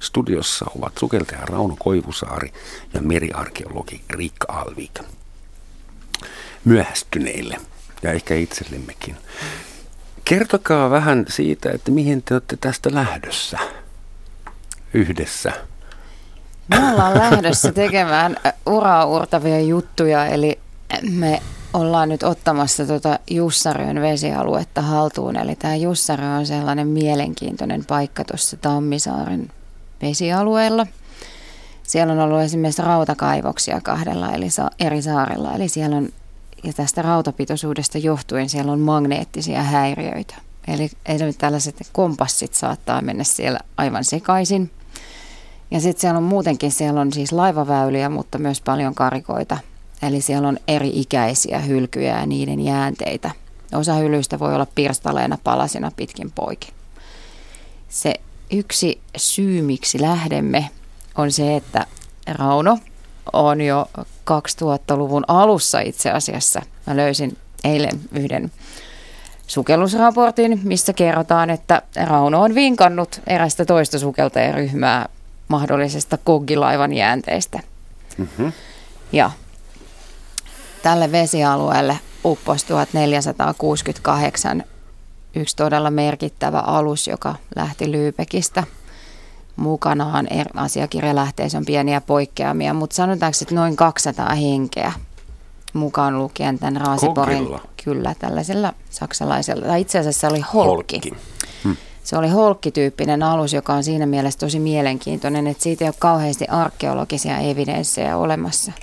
[0.00, 2.52] studiossa ovat sukeltaja Rauno Koivusaari
[2.94, 5.00] ja meriarkeologi Riikka Alvik.
[6.64, 7.56] Myöhästyneille
[8.02, 9.16] ja ehkä itsellemmekin.
[10.24, 13.58] Kertokaa vähän siitä, että mihin te olette tästä lähdössä
[14.94, 15.52] yhdessä.
[16.68, 20.58] Me ollaan lähdössä tekemään uraa uurtavia juttuja, eli
[21.10, 21.42] me
[21.74, 25.36] ollaan nyt ottamassa tuota Jussarön vesialuetta haltuun.
[25.36, 29.48] Eli tämä Jussarö on sellainen mielenkiintoinen paikka tuossa Tammisaaren
[30.02, 30.86] vesialueella.
[31.82, 34.46] Siellä on ollut esimerkiksi rautakaivoksia kahdella eli
[34.80, 35.52] eri saarella.
[35.52, 36.08] Eli siellä on,
[36.64, 40.34] ja tästä rautapitoisuudesta johtuen siellä on magneettisia häiriöitä.
[41.06, 44.70] Eli tällaiset kompassit saattaa mennä siellä aivan sekaisin.
[45.70, 49.58] Ja sitten siellä on muutenkin, siellä on siis laivaväyliä, mutta myös paljon karikoita–
[50.06, 53.30] Eli siellä on eri ikäisiä hylkyjä ja niiden jäänteitä.
[53.74, 56.74] Osa hylyistä voi olla pirstaleena palasina pitkin poikin.
[57.88, 58.14] Se
[58.50, 60.70] yksi syy, miksi lähdemme,
[61.16, 61.86] on se, että
[62.26, 62.78] Rauno
[63.32, 63.86] on jo
[64.30, 66.62] 2000-luvun alussa itse asiassa.
[66.86, 68.52] Mä löysin eilen yhden
[69.46, 75.08] sukellusraportin, missä kerrotaan, että Rauno on vinkannut erästä toista sukeltajaryhmää
[75.48, 77.60] mahdollisesta koggilaivan jäänteistä.
[78.18, 78.52] Mm-hmm.
[79.12, 79.30] Ja
[80.84, 84.64] tälle vesialueelle upposi 1468
[85.36, 88.64] yksi todella merkittävä alus, joka lähti Lyypekistä.
[89.56, 94.92] Mukanaan er, asiakirjalähteissä on pieniä poikkeamia, mutta sanotaanko, että noin 200 henkeä
[95.72, 97.38] mukaan lukien tämän Raasiporin.
[97.38, 97.60] Kogilla.
[97.84, 100.96] Kyllä, tällaisella saksalaisella, tai itse asiassa se oli holkki.
[100.96, 101.12] holkki.
[101.64, 101.76] Hmm.
[102.02, 106.46] Se oli holkkityyppinen alus, joka on siinä mielessä tosi mielenkiintoinen, että siitä ei ole kauheasti
[106.46, 108.72] arkeologisia evidenssejä olemassa–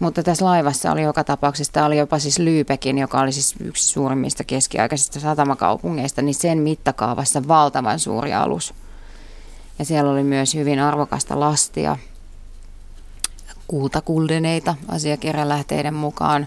[0.00, 3.86] mutta tässä laivassa oli joka tapauksessa, tämä oli jopa siis Lyypekin, joka oli siis yksi
[3.86, 8.74] suurimmista keskiaikaisista satamakaupungeista, niin sen mittakaavassa valtavan suuri alus.
[9.78, 11.96] Ja siellä oli myös hyvin arvokasta lastia,
[13.66, 16.46] kultakuldeneita asiakirjalähteiden mukaan,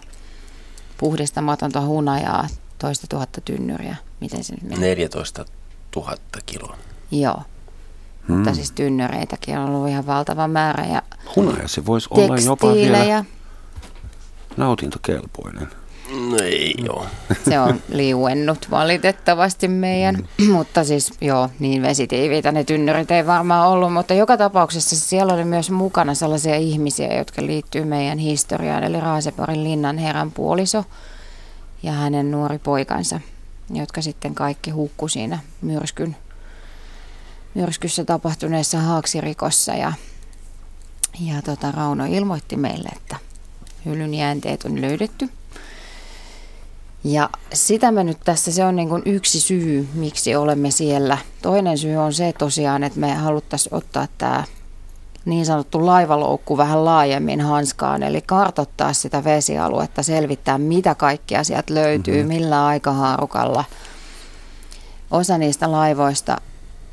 [0.97, 2.47] puhdistamatonta hunajaa,
[2.79, 3.95] toista tuhatta tynnyriä.
[4.19, 4.81] Miten se nyt meni?
[4.81, 5.45] 14
[5.95, 6.77] 000 kiloa.
[7.11, 7.41] Joo.
[8.27, 8.35] Hmm.
[8.35, 10.85] Mutta siis tynnyreitäkin on ollut ihan valtava määrä.
[10.85, 11.01] Ja
[11.35, 13.25] Hunaja se voisi olla jopa vielä
[14.57, 15.67] nautintokelpoinen.
[16.09, 17.05] No ei joo.
[17.49, 20.51] Se on liuennut valitettavasti meidän, mm.
[20.53, 25.45] mutta siis joo, niin vesitiiviitä ne tynnyrit ei varmaan ollut, mutta joka tapauksessa siellä oli
[25.45, 30.85] myös mukana sellaisia ihmisiä, jotka liittyy meidän historiaan, eli Raaseporin linnan herran puoliso
[31.83, 33.19] ja hänen nuori poikansa,
[33.73, 36.15] jotka sitten kaikki hukku siinä myrskyn,
[37.53, 39.93] myrskyssä tapahtuneessa haaksirikossa ja,
[41.19, 43.26] ja tota, Rauno ilmoitti meille, että
[43.87, 45.29] hyllyn jäänteet on löydetty.
[47.03, 51.17] Ja sitä me nyt tässä, se on niin kuin yksi syy, miksi olemme siellä.
[51.41, 54.43] Toinen syy on se tosiaan, että me haluttaisiin ottaa tämä
[55.25, 62.15] niin sanottu laivaloukku vähän laajemmin hanskaan, eli kartottaa sitä vesialuetta, selvittää mitä kaikkia sieltä löytyy,
[62.15, 62.27] mm-hmm.
[62.27, 63.63] millä aikahaarukalla.
[65.11, 66.37] Osa niistä laivoista,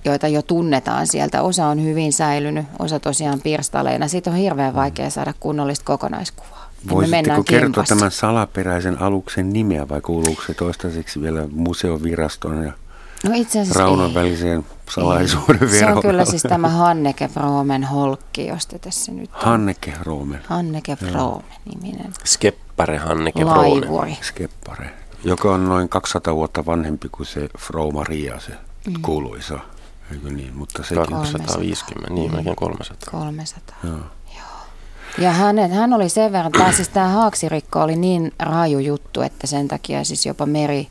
[0.04, 4.08] joita jo tunnetaan sieltä, osa on hyvin säilynyt, osa tosiaan pirstaleina.
[4.08, 6.53] Siitä on hirveän vaikea saada kunnollista kokonaiskuvaa.
[6.90, 12.72] Voisitteko kertoa tämän salaperäisen aluksen nimeä vai kuuluuko se toistaiseksi vielä museoviraston ja
[13.24, 14.14] no itse asiassa Raunan ei.
[14.14, 19.40] väliseen salaisuuden Se on kyllä siis tämä Hanneke Fromen Holkki, josta tässä nyt on.
[19.40, 20.40] Hanneke Fromen.
[20.46, 22.12] Hanneke Fromen niminen.
[22.24, 24.18] Skeppare Hanneke Laivuri.
[24.22, 24.90] Skeppare,
[25.24, 28.52] joka on noin 200 vuotta vanhempi kuin se Frau Maria, se
[28.86, 29.02] mm.
[29.02, 29.58] kuuluisa.
[30.12, 30.56] Eikö niin?
[30.56, 33.20] Mutta sekin 250, niin melkein 300.
[33.20, 33.76] 300.
[33.84, 33.98] Joo.
[35.18, 39.46] Ja hänen, hän oli sen verran, tai siis tämä haaksirikko oli niin raju juttu, että
[39.46, 40.88] sen takia siis jopa meri,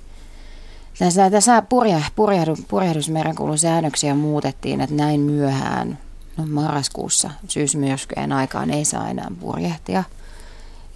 [1.31, 5.97] tässä, purje, purjehdu, purjehdusmerenkulun säännöksiä muutettiin, että näin myöhään,
[6.37, 10.03] no marraskuussa syysmyrskyjen aikaan ei saa enää purjehtia.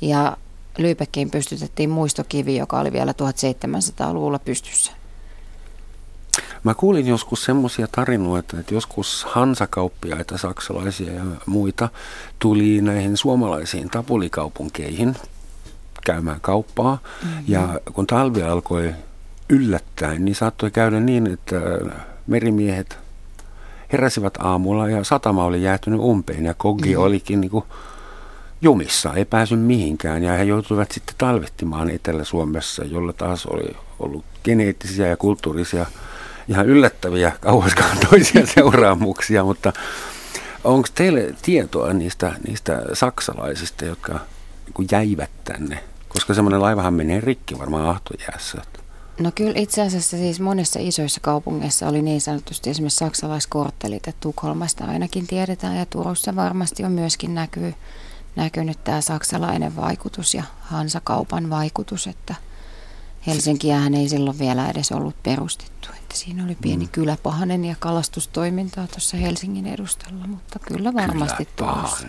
[0.02, 0.38] Ja
[0.78, 4.92] Lyypekkiin pystytettiin muistokivi, joka oli vielä 1700-luvulla pystyssä.
[6.68, 11.90] Mä kuulin joskus semmoisia tarinoita, että joskus hansakauppiaita, saksalaisia ja muita,
[12.40, 15.16] tuli näihin suomalaisiin tapulikaupunkeihin
[16.06, 16.98] käymään kauppaa.
[17.24, 17.44] Mm-hmm.
[17.48, 18.94] Ja kun talvi alkoi
[19.50, 21.56] yllättäen, niin saattoi käydä niin, että
[22.28, 22.98] merimiehet
[23.92, 27.02] heräsivät aamulla ja satama oli jäätynyt umpeen ja Koggi mm.
[27.02, 27.66] olikin niin kuin
[28.62, 35.08] jumissa, ei pääsy mihinkään ja he joutuivat sitten talvettimaan Etelä-Suomessa, jolla taas oli ollut geneettisiä
[35.08, 35.86] ja kulttuurisia
[36.48, 39.74] ihan yllättäviä kauaskantoisia seuraamuksia, mutta
[40.64, 44.20] onko teille tietoa niistä, niistä saksalaisista, jotka
[44.78, 45.84] niin jäivät tänne?
[46.10, 48.62] Koska semmoinen laivahan menee rikki varmaan ahtojäässä.
[49.20, 54.86] No kyllä itse asiassa siis monissa isoissa kaupungeissa oli niin sanotusti esimerkiksi saksalaiskorttelit, että Tukholmasta
[54.86, 57.74] ainakin tiedetään ja Turussa varmasti on myöskin näkyy,
[58.36, 62.36] näkynyt tämä saksalainen vaikutus ja Hansakaupan vaikutus, että
[63.28, 65.88] Helsinkiähän ei silloin vielä edes ollut perustettu.
[65.98, 66.92] Että siinä oli pieni mm.
[66.92, 72.08] kyläpahanen ja kalastustoimintaa tuossa Helsingin edustalla, mutta kyllä varmasti tuossa.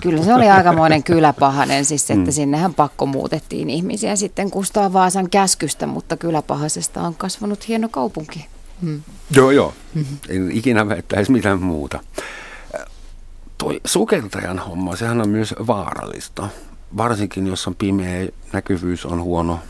[0.00, 2.32] Kyllä se oli aikamoinen kyläpahanen, siis että mm.
[2.32, 8.46] sinnehän pakko muutettiin ihmisiä sitten Kustaa Vaasan käskystä, mutta kyläpahasesta on kasvanut hieno kaupunki.
[8.80, 9.02] Mm.
[9.30, 9.74] Joo, joo.
[9.94, 10.18] Mm-hmm.
[10.28, 12.00] En ikinä väittäisi mitään muuta.
[13.58, 16.48] Toi sukeltajan homma, sehän on myös vaarallista.
[16.96, 19.60] Varsinkin, jos on pimeä, näkyvyys on huono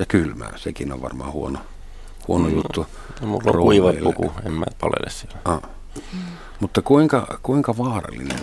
[0.00, 0.52] ja kylmää.
[0.56, 1.58] Sekin on varmaan huono,
[2.28, 2.54] huono mm.
[2.54, 2.86] juttu.
[3.20, 5.38] No, mulla on kuiva puku, en mä palele siellä.
[5.44, 5.62] Ah.
[6.12, 6.18] Mm.
[6.60, 8.38] Mutta kuinka, kuinka vaarallinen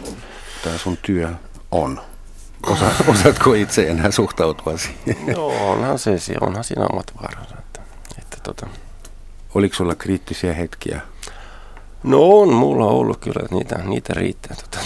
[0.63, 1.29] tämä sun työ
[1.71, 2.01] on?
[2.67, 5.35] Osa, osaatko itse enää suhtautua siihen?
[5.35, 7.55] No onhan se, onhan siinä omat vaaransa.
[7.57, 7.81] Että,
[8.17, 8.67] että tota.
[9.55, 11.01] Oliko sulla kriittisiä hetkiä?
[12.03, 14.55] No on, mulla on ollut kyllä, niitä, niitä riittää.
[14.55, 14.79] Tota.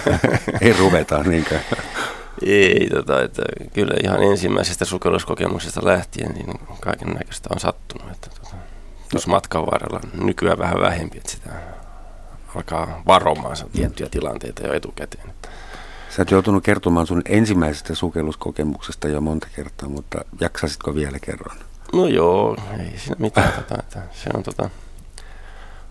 [0.60, 1.64] Ei ruveta niinkään.
[2.42, 3.42] Ei, tota, että
[3.72, 8.10] kyllä ihan ensimmäisestä sukelluskokemuksesta lähtien niin kaiken näköistä on sattunut.
[8.10, 8.56] Että, tota,
[9.10, 11.50] tuossa matkan varrella nykyään vähän vähempi, että sitä
[12.54, 15.32] alkaa varomaan tiettyjä tilanteita jo etukäteen.
[16.10, 21.56] Sä oot joutunut kertomaan sun ensimmäisestä sukelluskokemuksesta jo monta kertaa, mutta jaksasitko vielä kerran?
[21.92, 23.52] No joo, ei siinä mitään.
[23.52, 24.70] tota, että se on tota,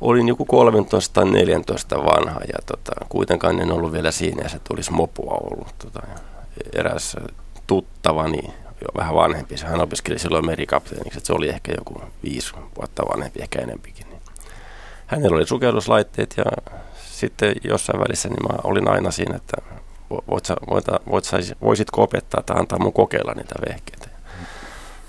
[0.03, 4.91] olin joku 13 tai 14 vanha ja tota, kuitenkaan en ollut vielä siinä, että olisi
[4.91, 5.75] mopua ollut.
[5.77, 6.01] Tota,
[6.73, 7.15] eräs
[7.67, 8.43] tuttavani,
[8.81, 13.41] jo vähän vanhempi, hän opiskeli silloin merikapteeniksi, että se oli ehkä joku viisi vuotta vanhempi,
[13.41, 14.07] ehkä enempikin.
[14.09, 14.21] Niin
[15.05, 16.45] hänellä oli sukelluslaitteet ja
[17.11, 19.57] sitten jossain välissä niin mä olin aina siinä, että
[20.09, 21.25] voit voit, voit
[21.61, 24.09] voisitko opettaa tai antaa mun kokeilla niitä vehkeitä.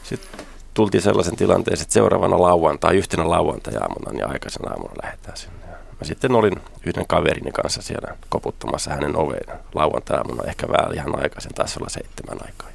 [0.02, 5.64] Sitten tultiin sellaisen tilanteeseen, että seuraavana lauantai, yhtenä lauantai-aamuna, niin aikaisena aamuna lähdetään sinne.
[6.00, 6.56] Mä sitten olin
[6.87, 12.38] yhden kaverini kanssa siellä koputtamassa hänen oveen lauantai-aamuna, ehkä vähän ihan aikaisin, taisi olla seitsemän
[12.46, 12.68] aikaa.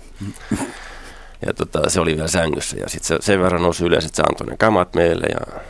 [1.46, 4.24] Ja tota, se oli vielä sängyssä ja sitten se, sen verran nousi ylös, että se
[4.30, 5.62] antoi ne kamat meille ja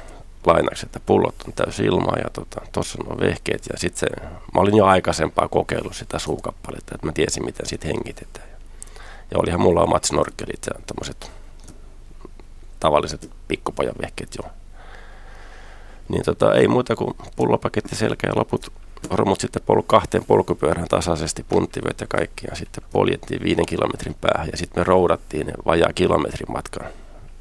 [0.46, 2.30] lainaksi, että pullot on täysin ilmaa ja
[2.72, 3.65] tuossa tota, on vehkeet.
[3.74, 4.10] Ja sitten
[4.56, 8.50] mä olin jo aikaisempaa kokeillut sitä suukappaletta, että mä tiesin, miten siitä hengitetään.
[8.50, 8.58] Ja,
[9.32, 11.32] ja olihan mulla omat snorkelit ja tämmöiset
[12.80, 14.50] tavalliset pikkupojan vehkeet jo
[16.10, 18.72] niin tota, ei muuta kuin pullopaketti selkä ja loput
[19.10, 22.48] romut sitten polu kahteen polkupyörään tasaisesti, punttivyöt ja kaikki.
[22.50, 26.88] Ja sitten poljettiin viiden kilometrin päähän ja sitten me roudattiin vajaa kilometrin matkan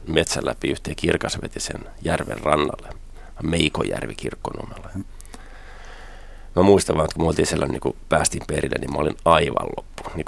[0.07, 2.88] metsän läpi yhteen kirkasvetisen järven rannalle.
[3.42, 4.90] Meikojärvi kirkkonummella.
[6.57, 9.16] Mä muistan vaan, että kun me oltiin siellä, niin kun päästiin perille, niin mä olin
[9.24, 10.03] aivan loppu.
[10.14, 10.27] Niin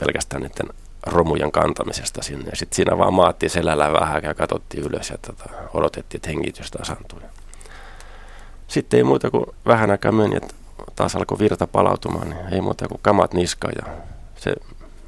[0.00, 0.68] pelkästään niiden
[1.06, 2.50] romujen kantamisesta sinne.
[2.54, 7.20] Sitten siinä vaan maattiin selällä vähän ja katsottiin ylös ja tota, odotettiin, että hengitys tasantui.
[8.68, 10.54] Sitten ei muuta kuin vähän aikaa meni, että
[10.96, 13.92] taas alkoi virta palautumaan, niin ei muuta kuin kamat niska ja
[14.36, 14.54] se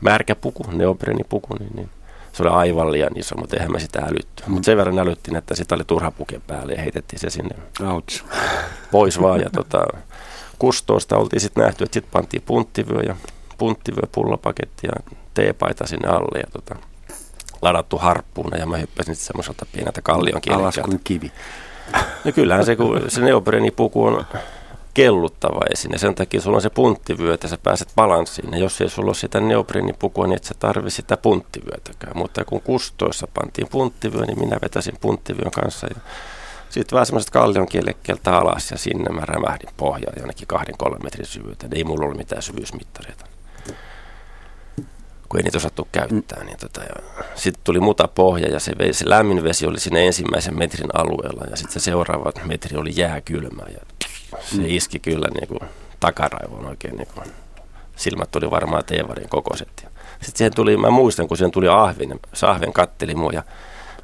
[0.00, 1.90] märkä puku, neopreenipuku, niin, niin
[2.32, 4.42] se oli aivan liian iso, mutta eihän me sitä älytty.
[4.46, 4.52] Mm.
[4.52, 7.56] Mutta sen verran älyttiin, että sitä oli turha puke päälle ja heitettiin se sinne
[7.92, 8.24] Ouch.
[8.90, 9.40] pois vaan.
[9.40, 9.86] Ja tota,
[10.58, 13.16] kustoosta oltiin sitten nähty, että sitten pantiin punttivyö ja
[13.58, 16.76] punttivyö pullopaketti ja teepaita sinne alle ja tota,
[17.62, 21.32] ladattu harppuuna ja mä hyppäsin sitten semmoiselta pieneltä kallion Alas kuin kivi.
[22.24, 24.24] No kyllähän se, kun se neopreenipuku on
[24.94, 25.98] kelluttava esine.
[25.98, 28.52] Sen takia sulla on se punttivyö, että sä pääset balanssiin.
[28.52, 32.12] Ja jos ei sulla ole sitä neopreenipukua, niin et sä tarvi sitä punttivyötäkään.
[32.16, 35.86] Mutta kun kustoissa pantiin punttivyö, niin minä vetäisin punttivyön kanssa.
[35.86, 36.00] Ja
[36.70, 41.26] sitten vähän semmoiset kallion kielekkeeltä alas ja sinne mä rämähdin pohjaan jonnekin kahden kolmen metrin
[41.26, 41.76] syvyyteen.
[41.76, 43.29] Ei mulla ollut mitään syvyysmittareita
[45.30, 46.44] kun ei niitä osattu käyttää.
[46.44, 46.80] Niin tota,
[47.34, 51.56] sitten tuli muta pohja ja se, se lämmin vesi oli siinä ensimmäisen metrin alueella ja
[51.56, 53.80] sitten se seuraava metri oli jääkylmä ja
[54.40, 54.64] se mm.
[54.66, 55.60] iski kyllä niin kuin
[56.00, 56.96] takaraivoon oikein.
[56.96, 57.26] Niin kuin,
[57.96, 59.68] silmät tuli varmaan teevarin kokoiset.
[60.20, 63.42] Sitten siihen tuli, mä muistan, kun siihen tuli ahven, se ahven katteli mua ja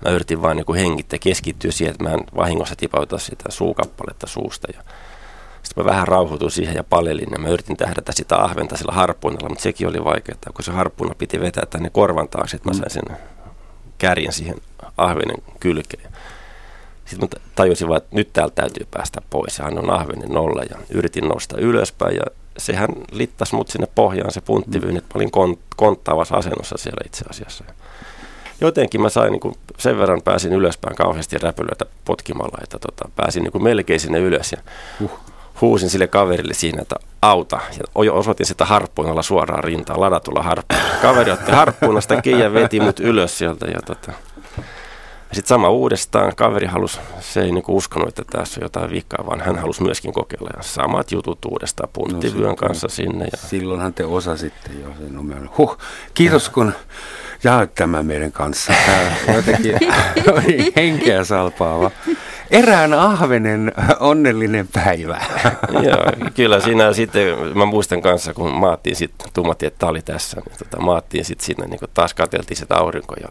[0.04, 4.68] mä yritin vaan niin hengittää, keskittyä siihen, että mä en vahingossa tipauta sitä suukappaletta suusta.
[4.74, 4.82] Ja
[5.76, 9.48] sitten mä vähän rauhoituin siihen ja palelin ja mä yritin tähdätä sitä ahventa sillä harppuunalla,
[9.48, 12.90] mutta sekin oli vaikeaa, kun se harppuna piti vetää tänne korvan taakse, että mä sain
[12.90, 13.16] sen
[13.98, 14.56] kärjen siihen
[14.96, 16.12] ahvenen kylkeen.
[17.04, 19.58] Sitten mä tajusin vaan, että nyt täältä täytyy päästä pois.
[19.58, 22.22] Hän on ahvenen nolla ja yritin nostaa ylöspäin ja
[22.58, 27.24] sehän littas mut sinne pohjaan se punttivyyn, että mä olin kont- konttaavassa asennossa siellä itse
[27.30, 27.64] asiassa.
[28.60, 33.42] Jotenkin mä sain niin kuin, sen verran pääsin ylöspäin kauheasti räpylöitä potkimalla, että tota, pääsin
[33.42, 34.58] niin kuin melkein sinne ylös ja
[35.04, 35.35] uh.
[35.60, 37.60] Huusin sille kaverille siinä, että auta.
[38.04, 41.00] Ja osoitin sitä harppuunalla suoraan rintaan, ladatulla harppuunalla.
[41.02, 44.12] Kaveri otti harppuunasta kiinni ja veti mut ylös sieltä ja tota,
[45.32, 49.40] sitten sama uudestaan, kaveri halusi, se ei niinku uskonut, että tässä on jotain vikaa, vaan
[49.40, 50.50] hän halusi myöskin kokeilla.
[50.56, 53.24] Ja samat jutut uudestaan punttivyön no, kanssa sinne.
[53.24, 53.38] Ja...
[53.38, 55.50] Silloinhan te osasitte jo sen numeron.
[55.58, 55.78] Huh,
[56.14, 56.72] kiitos kun
[57.44, 58.72] jaoit tämän meidän kanssa.
[58.86, 59.74] Tämä jotenkin
[60.32, 61.90] oli henkeä salpaava.
[62.50, 65.24] Erään ahvenen onnellinen päivä.
[65.88, 70.42] Joo, kyllä siinä sitten, mä muistan kanssa, kun maattiin sitten, tummattiin, että tämä oli tässä,
[70.46, 73.28] niin tota, maattiin sitten sinne, niin taas katseltiin sitä aurinko ja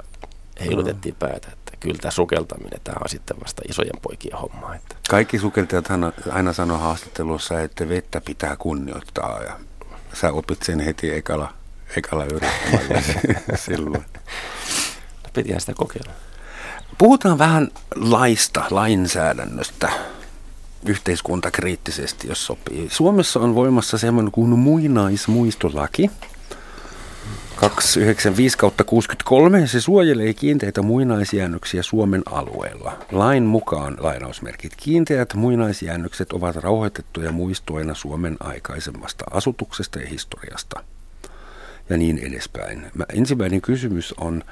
[0.65, 1.47] heilutettiin päätä
[1.85, 4.75] kyllä tämä sukeltaminen, tämä on sitten vasta isojen poikien homma.
[4.75, 4.95] Että.
[5.09, 5.85] Kaikki sukeltajat
[6.31, 9.59] aina sanoo haastattelussa, että vettä pitää kunnioittaa ja
[10.13, 11.53] sä opit sen heti ekalla,
[11.97, 13.01] ekalla yrittämällä
[13.65, 14.05] silloin.
[15.23, 16.11] No, pitihän sitä kokeilla.
[16.97, 19.89] Puhutaan vähän laista, lainsäädännöstä
[20.85, 22.87] yhteiskuntakriittisesti, jos sopii.
[22.91, 26.11] Suomessa on voimassa semmoinen kuin muinaismuistolaki,
[27.55, 32.97] 295 63 se suojelee kiinteitä muinaisjäännöksiä Suomen alueella.
[33.11, 40.83] Lain mukaan lainausmerkit kiinteät muinaisjäännökset ovat rauhoitettuja muistoina Suomen aikaisemmasta asutuksesta ja historiasta.
[41.89, 42.91] Ja niin edespäin.
[42.93, 44.43] Mä, ensimmäinen kysymys on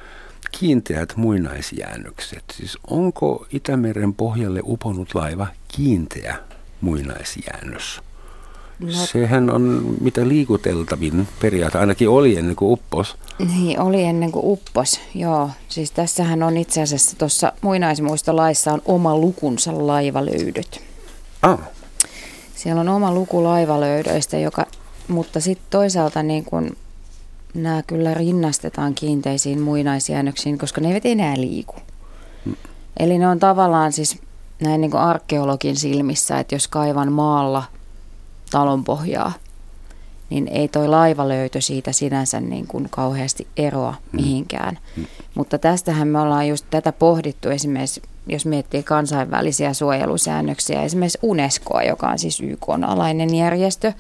[0.52, 2.44] kiinteät muinaisjäännökset.
[2.54, 6.36] Siis onko Itämeren pohjalle uponut laiva kiinteä
[6.82, 8.02] muinaisjäännös?
[8.80, 8.92] No.
[8.92, 13.16] Sehän on mitä liikuteltavin periaate, ainakin oli ennen kuin uppos.
[13.40, 15.50] Niin, oli ennen kuin uppos, joo.
[15.70, 20.82] Siis tässähän on itse asiassa tuossa muinaismuistolaissa on oma lukunsa laivalöydöt.
[21.42, 21.60] Ah.
[22.56, 24.66] Siellä on oma luku laivalöydöistä, joka,
[25.08, 26.78] mutta sitten toisaalta niin kun,
[27.54, 31.76] nämä kyllä rinnastetaan kiinteisiin muinaisjäännöksiin, koska ne eivät enää liiku.
[32.46, 32.56] Hmm.
[33.00, 34.20] Eli ne on tavallaan siis
[34.62, 37.64] näin niin kuin arkeologin silmissä, että jos kaivan maalla–
[38.54, 39.34] talon pohjaa,
[40.30, 44.16] niin ei toi laivalöytö siitä sinänsä niin kuin kauheasti eroa mm.
[44.16, 44.80] mihinkään.
[44.98, 45.06] Mm.
[45.36, 52.08] Mutta tästähän me ollaan just tätä pohdittu esimerkiksi, jos miettii kansainvälisiä suojelusäännöksiä, esimerkiksi Unescoa, joka
[52.08, 53.94] on siis YK-alainen järjestö,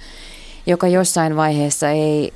[0.65, 2.31] joka jossain vaiheessa ei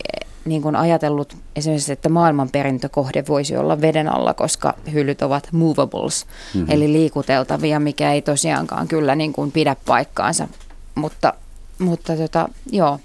[0.48, 6.72] niin kuin ajatellut esimerkiksi, että maailmanperintökohde voisi olla veden alla, koska hyllyt ovat movables, mm-hmm.
[6.72, 10.48] eli liikuteltavia, mikä ei tosiaankaan kyllä niin kuin pidä paikkaansa.
[10.96, 11.34] Mutta
[11.80, 13.00] mutta tota, joo,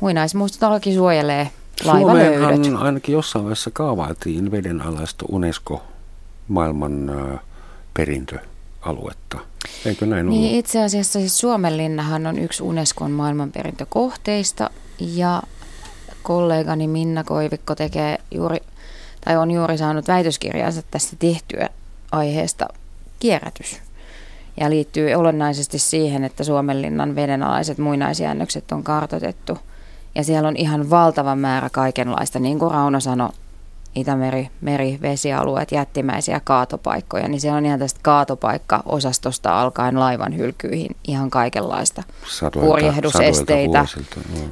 [0.00, 1.50] muinaismuistolaki suojelee
[1.84, 2.74] laivalöydöt.
[2.78, 5.82] ainakin jossain vaiheessa kaavailtiin vedenalaista UNESCO
[6.48, 7.12] maailman
[7.94, 9.38] perintöaluetta.
[9.84, 10.58] Eikö näin niin, ollut?
[10.58, 15.42] Itse asiassa siis Suomenlinnahan on yksi Unescon maailmanperintökohteista ja
[16.22, 18.58] kollegani Minna Koivikko tekee juuri,
[19.24, 21.68] tai on juuri saanut väitöskirjansa tästä tehtyä
[22.12, 22.68] aiheesta
[23.18, 23.80] kierrätys
[24.60, 29.58] ja liittyy olennaisesti siihen, että Suomenlinnan vedenalaiset muinaisjäännökset on kartotettu.
[30.14, 33.28] Ja siellä on ihan valtava määrä kaikenlaista, niin kuin Rauno sanoi,
[33.94, 41.30] Itämeri, meri, vesialueet, jättimäisiä kaatopaikkoja, niin siellä on ihan tästä kaatopaikka-osastosta alkaen laivan hylkyihin ihan
[41.30, 42.02] kaikenlaista.
[42.28, 43.86] Sadoilta, purjehdusesteitä,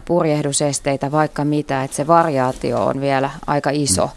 [0.05, 4.07] purjehdusesteitä, vaikka mitä, että se variaatio on vielä aika iso.
[4.07, 4.13] Mm.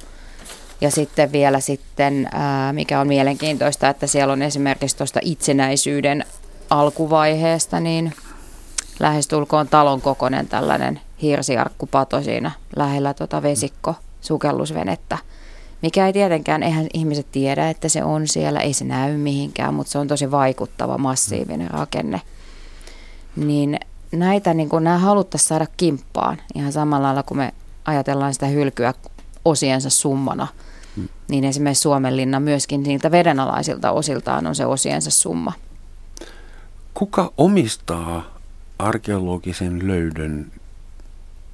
[0.82, 2.30] Ja sitten vielä sitten,
[2.72, 6.26] mikä on mielenkiintoista, että siellä on esimerkiksi tuosta itsenäisyyden
[6.70, 8.14] alkuvaiheesta, niin
[9.00, 15.18] lähestulkoon talon kokoinen tällainen hirsiarkkupato siinä lähellä tuota vesikko sukellusvenettä.
[15.82, 19.92] Mikä ei tietenkään, eihän ihmiset tiedä, että se on siellä, ei se näy mihinkään, mutta
[19.92, 22.22] se on tosi vaikuttava, massiivinen rakenne.
[23.36, 23.80] Niin
[24.12, 27.54] näitä niin kun nämä haluttaisiin saada kimppaan ihan samalla lailla, kun me
[27.86, 28.94] ajatellaan sitä hylkyä
[29.46, 30.48] osiensa summana–
[31.28, 35.54] niin esimerkiksi Suomenlinna myöskin niiltä vedenalaisilta osiltaan on se osiensa summa.
[36.94, 38.40] Kuka omistaa
[38.80, 40.52] arkeologisen löydön,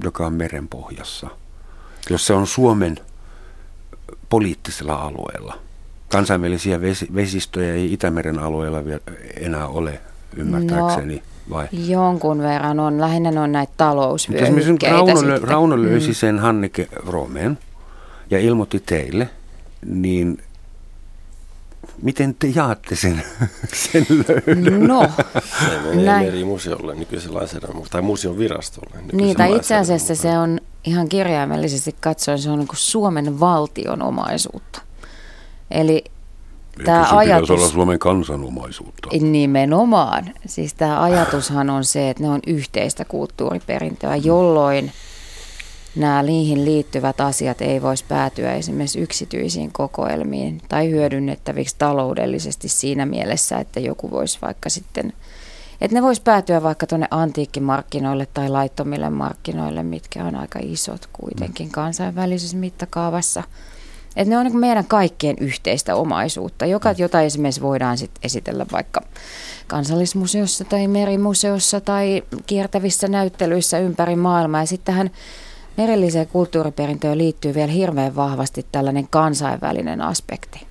[0.04, 1.28] joka on merenpohjassa,
[2.10, 2.98] jos se on Suomen
[4.30, 5.60] poliittisella alueella?
[6.10, 6.82] Kansainvälisiä
[7.16, 9.02] vesistöjä ei Itämeren alueella vielä
[9.38, 10.02] enää ole,
[10.36, 11.16] ymmärtääkseni.
[11.16, 11.22] No,
[11.56, 11.68] vai?
[11.72, 13.02] Jonkun verran on.
[13.02, 14.96] Lähinnä on näitä talousvyöhykkeitä.
[14.96, 16.14] Rauno, Rauno löysi mm.
[16.14, 17.58] sen Hanneke Roomeen
[18.30, 19.30] ja ilmoitti teille,
[19.86, 20.38] niin
[22.02, 23.24] miten te jaatte sen,
[23.92, 24.88] sen löydön?
[24.88, 25.10] No,
[25.60, 26.26] se menee näin.
[26.26, 28.96] merimuseolle nykyisen lainsäädännön, tai museon virastolle.
[29.14, 34.82] Niin, tai itse asiassa se on ihan kirjaimellisesti katsoen, se on niin Suomen valtion omaisuutta.
[35.72, 36.04] Eli
[36.86, 37.50] tämä Eikö se ajatus...
[37.50, 39.10] olla Suomen kansanomaisuutta?
[39.22, 40.34] Nimenomaan.
[40.46, 44.92] Siis tämä ajatushan on se, että ne on yhteistä kulttuuriperintöä, jolloin
[45.96, 53.58] nämä niihin liittyvät asiat ei voisi päätyä esimerkiksi yksityisiin kokoelmiin tai hyödynnettäviksi taloudellisesti siinä mielessä,
[53.58, 55.14] että joku voisi vaikka sitten,
[55.82, 61.72] että ne voisi päätyä vaikka tuonne antiikkimarkkinoille tai laittomille markkinoille, mitkä on aika isot kuitenkin
[61.72, 63.44] kansainvälisessä mittakaavassa.
[64.16, 69.02] Että ne on niin meidän kaikkien yhteistä omaisuutta, joka, jota esimerkiksi voidaan sit esitellä vaikka
[69.68, 74.62] kansallismuseossa tai merimuseossa tai kiertävissä näyttelyissä ympäri maailmaa.
[74.62, 75.12] Ja sitten tähän
[75.78, 80.69] merelliseen kulttuuriperintöön liittyy vielä hirveän vahvasti tällainen kansainvälinen aspekti.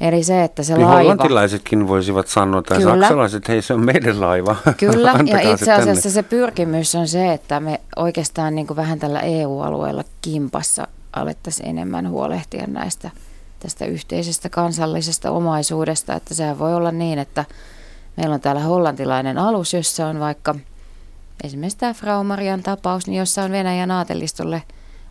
[0.00, 0.98] Eli se, että se niin laiva...
[0.98, 3.00] hollantilaisetkin voisivat sanoa, tai Kyllä.
[3.00, 4.56] saksalaiset, hei se on meidän laiva.
[4.76, 6.14] Kyllä, ja se itse asiassa tänne.
[6.14, 12.10] se pyrkimys on se, että me oikeastaan niin kuin vähän tällä EU-alueella kimpassa alettaisiin enemmän
[12.10, 13.10] huolehtia näistä
[13.60, 17.44] tästä yhteisestä kansallisesta omaisuudesta, että sehän voi olla niin, että
[18.16, 20.54] meillä on täällä hollantilainen alus, jossa on vaikka
[21.44, 24.62] esimerkiksi tämä Frau Marian tapaus, niin jossa on Venäjän aatelistolle,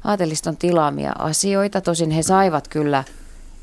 [0.04, 1.82] aateliston tilaamia asioita.
[1.82, 3.04] Tosin he saivat kyllä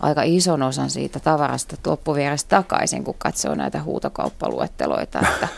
[0.03, 5.20] aika ison osan siitä tavarasta loppuvierestä takaisin, kun katsoo näitä huutokauppaluetteloita.
[5.20, 5.48] Että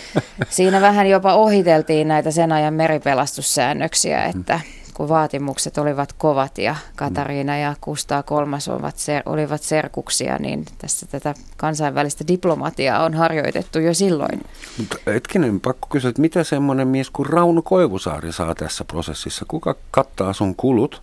[0.48, 4.60] siinä vähän jopa ohiteltiin näitä sen ajan meripelastussäännöksiä, että
[4.94, 11.06] kun vaatimukset olivat kovat ja Katariina ja Kustaa kolmas ovat ser, olivat serkuksia, niin tässä
[11.06, 14.40] tätä kansainvälistä diplomatiaa on harjoitettu jo silloin.
[14.78, 19.44] Mutta hetkinen, pakko kysyä, että mitä semmoinen mies kuin Rauno Koivusaari saa tässä prosessissa?
[19.48, 21.02] Kuka kattaa sun kulut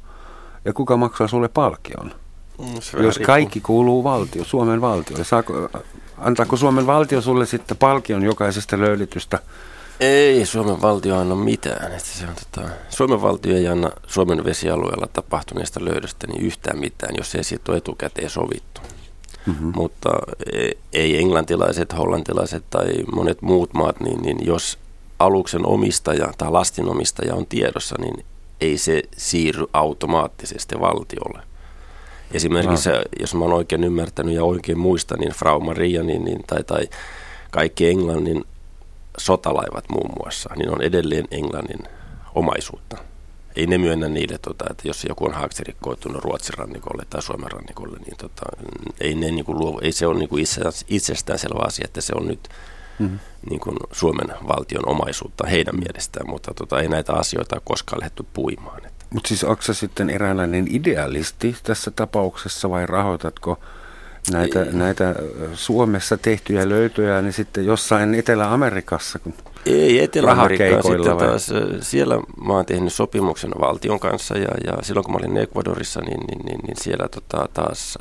[0.65, 2.22] ja kuka maksaa sulle palkion?
[2.64, 5.70] Mm, Jos kaikki kuuluu valtio, Suomen valtiolle, saako,
[6.18, 9.39] antaako Suomen valtio sulle sitten palkion jokaisesta löylitystä?
[9.99, 11.91] Ei Suomen valtio anna mitään.
[11.91, 17.16] Että se on, tota, Suomen valtio ei anna Suomen vesialueella tapahtuneesta löydöstä niin yhtään mitään,
[17.18, 18.82] jos ei siitä ole etukäteen sovittu.
[19.45, 19.72] Mm-hmm.
[19.76, 20.09] Mutta
[20.53, 24.78] e- ei englantilaiset, hollantilaiset tai monet muut maat, niin, niin jos
[25.20, 28.26] aluksen omistaja tai lastin omistaja on tiedossa, niin
[28.61, 31.53] ei se siirry automaattisesti valtiolle.
[32.34, 36.63] Esimerkiksi, jos mä oon oikein ymmärtänyt ja oikein muistan, niin Frau Maria niin, niin, tai,
[36.63, 36.89] tai
[37.51, 38.43] kaikki Englannin
[39.17, 41.79] sotalaivat muun muassa, niin on edelleen Englannin
[42.36, 42.97] omaisuutta.
[43.55, 47.97] Ei ne myönnä niille, tota, että jos joku on haaksirikkoitunut Ruotsin rannikolle tai Suomen rannikolle,
[47.97, 48.43] niin tota,
[49.01, 52.13] ei, ne, niin kuin, luovu, ei se ole niin kuin itse, itsestäänselvä asia, että se
[52.15, 52.49] on nyt
[52.99, 53.19] mm-hmm.
[53.49, 58.25] niin kuin Suomen valtion omaisuutta heidän mielestään, mutta tota, ei näitä asioita ole koskaan lähdetty
[58.34, 58.81] puimaan.
[59.14, 63.59] Mutta siis onko sä sitten eräänlainen idealisti tässä tapauksessa vai rahoitatko
[64.32, 65.16] näitä, näitä
[65.53, 69.20] Suomessa tehtyjä löytöjä niin sitten jossain Etelä-Amerikassa?
[69.20, 69.34] Kun
[69.66, 71.28] Ei Rahakeikoilla sitten vai?
[71.28, 71.51] taas.
[71.82, 76.20] Siellä mä oon tehnyt sopimuksen valtion kanssa ja, ja silloin kun mä olin Ecuadorissa, niin,
[76.20, 77.97] niin, niin, niin siellä tota, taas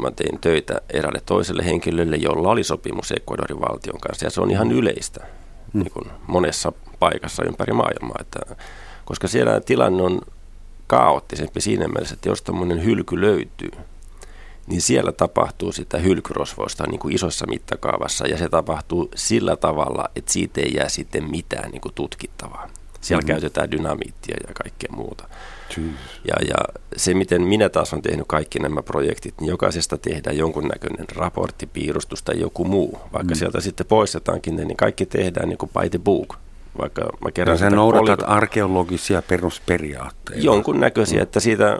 [0.00, 4.50] mä tein töitä eräälle toiselle henkilölle, jolla oli sopimus Ecuadorin valtion kanssa ja se on
[4.50, 5.26] ihan yleistä
[5.72, 5.82] Hmm.
[5.82, 8.56] niin kuin monessa paikassa ympäri maailmaa, että,
[9.04, 10.20] koska siellä tilanne on
[10.86, 13.70] kaoottisempi siinä mielessä, että jos tämmöinen hylky löytyy,
[14.66, 20.32] niin siellä tapahtuu sitä hylkyrosvoista niin kuin isossa mittakaavassa ja se tapahtuu sillä tavalla, että
[20.32, 22.68] siitä ei jää sitten mitään niin kuin tutkittavaa.
[23.00, 23.32] Siellä mm-hmm.
[23.32, 25.28] käytetään dynamiittia ja kaikkea muuta.
[26.28, 31.06] Ja, ja se, miten minä taas olen tehnyt kaikki nämä projektit, niin jokaisesta tehdään jonkunnäköinen
[31.16, 32.98] raportti, piirustus tai joku muu.
[33.12, 33.38] Vaikka mm.
[33.38, 36.36] sieltä sitten poistetaankin ne, niin kaikki tehdään niin kuin by the book.
[36.78, 40.46] Vaikka mä kerran ja sä noudatat arkeologisia perusperiaatteita.
[40.46, 41.78] Jonkun näköisiä, että siitä,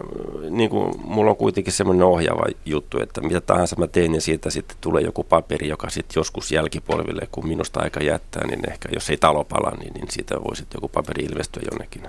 [0.51, 4.51] niin kuin, mulla on kuitenkin semmoinen ohjaava juttu, että mitä tahansa mä teen, niin siitä
[4.51, 9.11] sitten tulee joku paperi, joka sitten joskus jälkipolville, kun minusta aika jättää, niin ehkä jos
[9.11, 12.03] ei talo pala, niin, niin siitä voi sitten joku paperi ilmestyä jonnekin.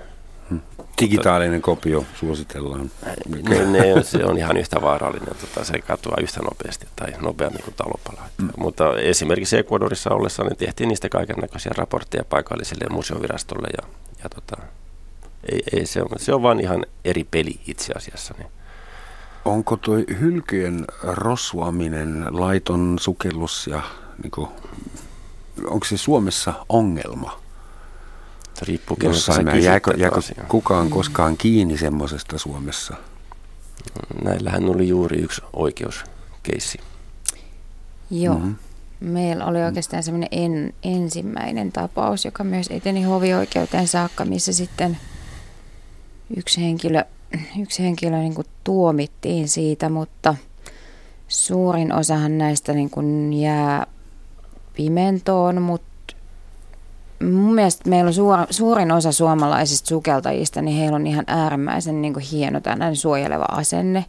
[1.00, 2.90] Digitaalinen kopio suositellaan.
[3.48, 7.74] Ne, ne, se on ihan yhtä vaarallinen, tota, se katoaa yhtä nopeasti tai nopeammin kuin
[7.74, 8.28] talopala.
[8.38, 8.48] Mm.
[8.56, 13.88] Mutta esimerkiksi Ecuadorissa ollessa niin tehtiin niistä kaiken näköisiä raportteja paikalliselle museovirastolle ja,
[14.22, 14.62] ja tota,
[15.52, 18.34] ei, ei, se, on, se on vaan ihan eri peli itse asiassa.
[18.38, 18.48] Niin.
[19.44, 23.82] Onko tuo hylkyjen rossuaminen, laiton sukellus ja
[24.22, 24.48] niin kuin,
[25.66, 27.40] onko se Suomessa ongelma?
[28.58, 29.64] Se riippuu Jossain määrin.
[29.64, 32.96] Jääkö, jääkö kukaan koskaan kiinni semmoisesta Suomessa?
[34.22, 36.78] Näillähän oli juuri yksi oikeuskeissi.
[38.10, 38.34] Joo.
[38.34, 38.56] Mm-hmm.
[39.00, 44.98] Meillä oli oikeastaan semmoinen en, ensimmäinen tapaus, joka myös eteni hovioikeuteen saakka, missä sitten
[46.36, 47.04] yksi henkilö,
[47.60, 50.34] yksi henkilö niin kuin tuomittiin siitä, mutta
[51.28, 53.86] suurin osahan näistä niin kuin jää
[54.76, 55.88] pimentoon, mutta
[57.22, 62.12] mun mielestä meillä on suor, suurin osa suomalaisista sukeltajista, niin heillä on ihan äärimmäisen niin
[62.12, 64.04] kuin hieno tällainen suojeleva asenne.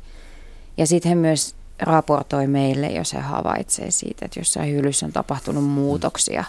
[0.77, 5.63] Ja sitten he myös raportoi meille, jos he havaitsee siitä, että jossain hyllyssä on tapahtunut
[5.63, 6.43] muutoksia.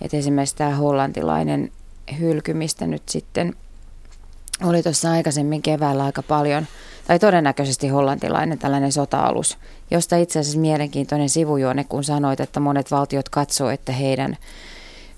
[0.00, 1.72] Et esimerkiksi tämä hollantilainen
[2.18, 3.54] hylky, mistä nyt sitten
[4.64, 6.66] oli tuossa aikaisemmin keväällä aika paljon,
[7.06, 9.58] tai todennäköisesti hollantilainen tällainen sota-alus,
[9.90, 14.36] josta itse asiassa mielenkiintoinen sivujuone, kun sanoit, että monet valtiot katsoo, että heidän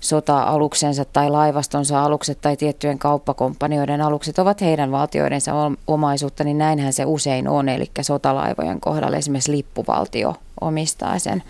[0.03, 5.51] sota-aluksensa tai laivastonsa alukset tai tiettyjen kauppakomppanioiden alukset ovat heidän valtioidensa
[5.87, 7.69] omaisuutta, niin näinhän se usein on.
[7.69, 11.43] Eli sotalaivojen kohdalla esimerkiksi lippuvaltio omistaa sen,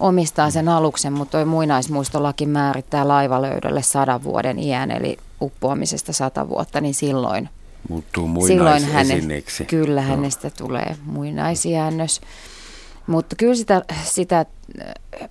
[0.00, 6.80] omistaa sen aluksen, mutta tuo muinaismuistolaki määrittää laivalöydölle sadan vuoden iän, eli uppoamisesta sata vuotta,
[6.80, 7.48] niin silloin,
[7.88, 9.64] Muuttuu silloin muinaisesineeksi.
[9.64, 12.20] kyllä hänestä tulee muinaisjäännös.
[13.06, 14.46] Mutta kyllä sitä, sitä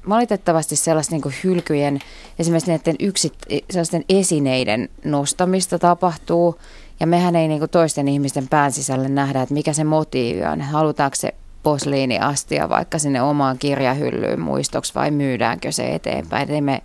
[0.10, 2.00] valitettavasti sellaista niin hylkyjen,
[2.40, 3.34] esimerkiksi näiden yksit,
[3.70, 6.60] sellaisten esineiden nostamista tapahtuu.
[7.00, 10.62] Ja mehän ei niin toisten ihmisten pään sisälle nähdä, että mikä se motiivi on.
[10.62, 16.52] Halutaanko se posliiniastia vaikka sinne omaan kirjahyllyyn muistoksi vai myydäänkö se eteenpäin.
[16.52, 16.82] Ei me,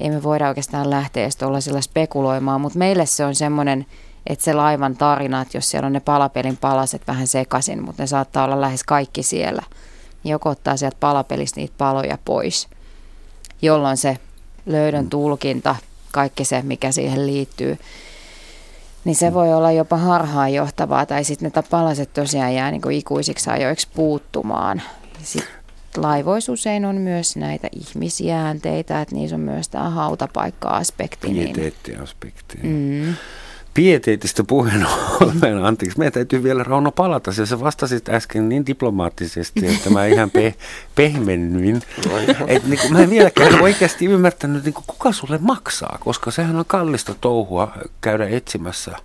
[0.00, 3.86] ei me voida oikeastaan lähteä sillä spekuloimaan, mutta meille se on semmoinen,
[4.26, 8.06] että se laivan tarina, että jos siellä on ne palapelin palaset vähän sekaisin, mutta ne
[8.06, 9.62] saattaa olla lähes kaikki siellä–
[10.24, 12.68] niin joko ottaa sieltä palapelistä niitä paloja pois,
[13.62, 14.18] jolloin se
[14.66, 15.76] löydön tulkinta,
[16.12, 17.78] kaikki se, mikä siihen liittyy,
[19.04, 23.50] niin se voi olla jopa harhaanjohtavaa, tai sitten ne palaset tosiaan jää niin kuin ikuisiksi
[23.50, 24.82] ajoiksi puuttumaan.
[25.22, 25.54] Sitten
[25.96, 31.28] laivoissa usein on myös näitä ihmisjäänteitä, että niissä on myös tämä hautapaikka-aspekti.
[31.28, 32.58] Niin- Pieteettiaspekti.
[32.62, 33.14] Mm
[33.74, 34.86] pieteetistä puheen
[35.20, 40.06] ollen, anteeksi, meidän täytyy vielä Rauno palata, ja sä vastasit äsken niin diplomaattisesti, että mä
[40.06, 40.54] ihan pe-
[40.94, 41.82] pehmennyin.
[42.46, 46.64] Et, niin mä en vieläkään oikeasti ymmärtänyt, niin kuin, kuka sulle maksaa, koska sehän on
[46.66, 48.96] kallista touhua käydä etsimässä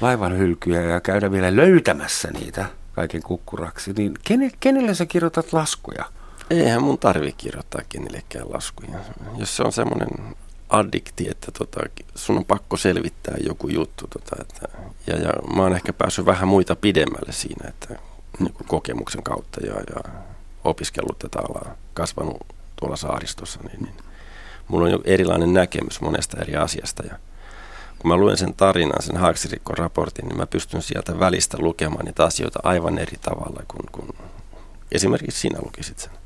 [0.00, 3.92] laivan hylkyjä ja käydä vielä löytämässä niitä kaiken kukkuraksi.
[3.92, 6.04] Niin kene, kenelle sä kirjoitat laskuja?
[6.50, 8.98] Eihän mun tarvi kirjoittaa kenellekään laskuja.
[9.36, 10.08] Jos se on semmoinen
[10.74, 11.80] addikti, että tota,
[12.14, 14.06] sun on pakko selvittää joku juttu.
[14.06, 14.68] Tota, että,
[15.06, 17.98] ja, ja mä oon ehkä päässyt vähän muita pidemmälle siinä, että
[18.38, 20.22] niin kokemuksen kautta ja, ja
[20.64, 22.46] opiskellut tätä alaa, kasvanut
[22.76, 23.94] tuolla saaristossa, niin, niin
[24.68, 27.02] mulla on jo erilainen näkemys monesta eri asiasta.
[27.06, 27.18] Ja
[27.98, 32.60] kun mä luen sen tarinan, sen Haaksirikkon-raportin, niin mä pystyn sieltä välistä lukemaan niitä asioita
[32.62, 34.08] aivan eri tavalla kuin, kuin
[34.92, 36.23] esimerkiksi sinä lukisit sen.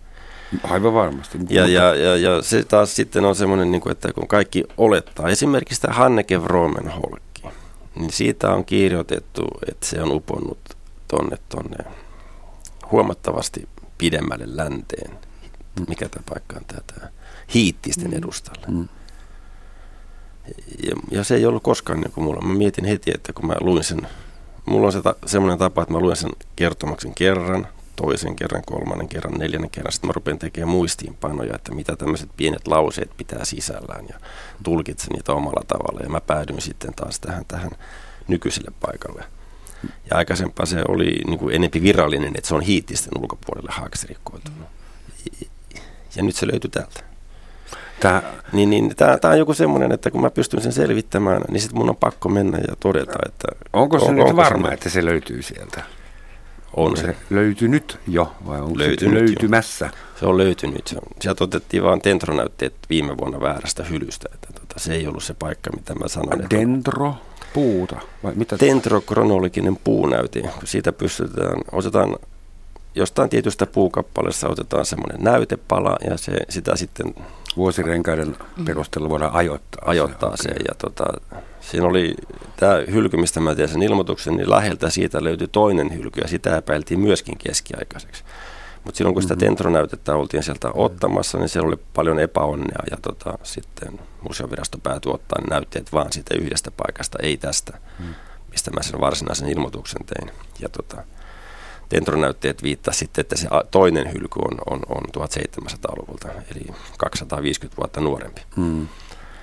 [0.63, 1.39] Aivan varmasti.
[1.51, 5.29] Ja, ja, ja, ja se taas sitten on semmoinen, niin kuin, että kun kaikki olettaa,
[5.29, 7.43] esimerkiksi tämä Hanneke Vromenholkki,
[7.95, 10.59] niin siitä on kirjoitettu, että se on uponnut
[11.09, 11.77] tonne, tonne
[12.91, 13.69] huomattavasti
[13.99, 15.19] pidemmälle länteen.
[15.89, 17.09] Mikä tämä paikka on tämä,
[17.55, 18.19] hiittisten mm.
[18.19, 18.67] edustalle.
[18.69, 18.89] Mm.
[20.83, 22.41] Ja, ja se ei ollut koskaan niin kuin mulla.
[22.41, 24.09] Mä mietin heti, että kun mä luin sen,
[24.67, 27.69] mulla on se ta, semmoinen tapa, että mä luen sen kertomuksen kerran,
[28.03, 29.93] toisen kerran, kolmannen kerran, neljännen kerran.
[29.93, 34.21] Sitten mä rupean tekemään muistiinpanoja, että mitä tämmöiset pienet lauseet pitää sisällään ja
[34.63, 36.01] tulkitsen niitä omalla tavalla.
[36.03, 37.71] Ja mä päädyin sitten taas tähän, tähän
[38.29, 39.25] nykyiselle paikalle.
[40.11, 44.69] Ja aikaisempaa se oli niin kuin enempi virallinen, että se on hiittisten ulkopuolelle haaksirikkoitunut.
[46.17, 47.01] Ja nyt se löytyy täältä.
[48.01, 48.23] Tää.
[48.53, 51.79] Niin, niin, tämä, tämä on joku semmoinen, että kun mä pystyn sen selvittämään, niin sitten
[51.79, 53.49] mun on pakko mennä ja todeta, että...
[53.73, 55.83] Onko se on, nyt varma, se, että se löytyy sieltä?
[56.77, 57.17] On se.
[57.31, 59.85] löytynyt jo vai onko löytynyt se löytymässä?
[59.85, 60.19] Jo.
[60.21, 60.87] Se on löytynyt.
[60.87, 60.97] Se.
[61.21, 64.29] Sieltä otettiin vain dendronäytteet viime vuonna väärästä hylystä.
[64.35, 66.51] Että tota, se ei ollut se paikka, mitä mä sanoin.
[66.51, 67.15] Dendro?
[67.55, 67.97] Puuta?
[68.23, 68.57] Vai mitä?
[68.61, 70.43] Dendrokronologinen puunäyte.
[70.65, 72.17] Siitä pystytään, otetaan
[72.95, 77.15] jostain tietystä puukappaleesta otetaan semmoinen näytepala ja se, sitä sitten...
[77.57, 79.83] Vuosirenkaiden perusteella voidaan ajoittaa.
[79.87, 80.65] Ajoittaa se, se okay.
[80.69, 81.05] ja tota,
[81.71, 82.15] Siinä oli
[82.57, 86.57] tämä hylky, mistä mä tein sen ilmoituksen, niin läheltä siitä löytyi toinen hylky ja sitä
[86.57, 88.25] epäiltiin myöskin keskiaikaiseksi.
[88.85, 89.47] Mutta silloin kun sitä mm-hmm.
[89.47, 95.43] tentronäytettä oltiin sieltä ottamassa, niin siellä oli paljon epäonnea ja tota, sitten museovirasto päätyi ottaa
[95.51, 98.15] näytteet vaan siitä yhdestä paikasta, ei tästä, mm.
[98.51, 100.31] mistä mä sen varsinaisen ilmoituksen tein.
[100.61, 101.05] Ja tota,
[101.89, 106.67] tentronäytteet viittasivat sitten, että se toinen hylky on, on, on 1700-luvulta, eli
[106.99, 108.41] 250 vuotta nuorempi.
[108.57, 108.89] Mm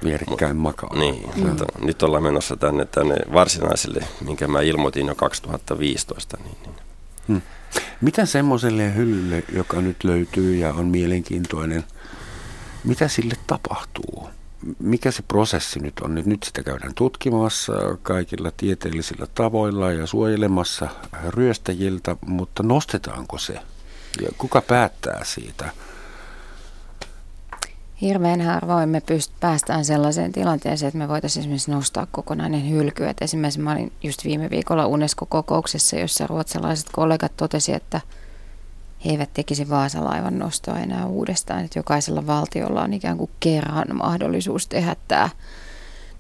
[0.04, 0.96] vierekkäin makaa.
[0.96, 1.48] Niin, mm.
[1.48, 6.38] mutta nyt ollaan menossa tänne, tänne varsinaiselle, minkä mä ilmoitin jo 2015.
[6.44, 6.76] Niin, niin.
[7.28, 7.42] Hmm.
[8.02, 11.84] Mitä semmoiselle hyllylle, joka nyt löytyy ja on mielenkiintoinen,
[12.84, 14.30] mitä sille tapahtuu?
[14.80, 16.16] Mikä se prosessi nyt on?
[16.26, 17.74] Nyt sitä käydään tutkimassa
[18.04, 20.90] kaikilla tieteellisillä tavoilla ja suojelemassa
[21.30, 23.54] ryöstäjiltä, mutta nostetaanko se?
[24.22, 25.70] Ja kuka päättää siitä?
[28.02, 33.08] Hirveän harvoin me pyst- päästään sellaiseen tilanteeseen, että me voitaisiin esimerkiksi nostaa kokonainen hylky.
[33.08, 38.02] Et esimerkiksi mä olin just viime viikolla UNESCO-kokouksessa, jossa ruotsalaiset kollegat totesi, että
[39.06, 41.66] he eivät tekisi Vaasalaivan nostoa enää uudestaan.
[41.66, 45.30] Että jokaisella valtiolla on ikään kuin kerran mahdollisuus tehdä tämä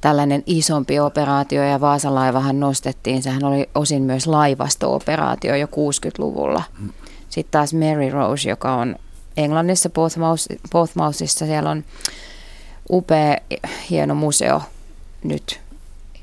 [0.01, 3.23] tällainen isompi operaatio ja Vaasalaivahan nostettiin.
[3.23, 6.63] Sehän oli osin myös laivasto-operaatio jo 60-luvulla.
[7.30, 8.95] Sitten taas Mary Rose, joka on
[9.38, 9.89] Englannissa
[10.71, 11.83] Portsmouthissa, siellä on
[12.89, 13.38] upea,
[13.89, 14.61] hieno museo
[15.23, 15.59] nyt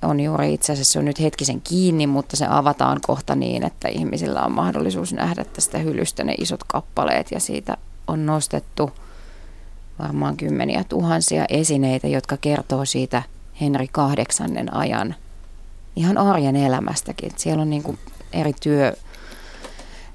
[0.02, 4.44] on juuri itse asiassa on nyt hetkisen kiinni, mutta se avataan kohta niin, että ihmisillä
[4.44, 8.90] on mahdollisuus nähdä tästä hylystä ne isot kappaleet ja siitä on nostettu
[9.98, 13.22] varmaan kymmeniä tuhansia esineitä, jotka kertoo siitä
[13.60, 15.14] Henri kahdeksannen ajan
[15.96, 17.32] ihan arjen elämästäkin.
[17.36, 17.98] Siellä on niin kuin
[18.32, 18.92] eri työ,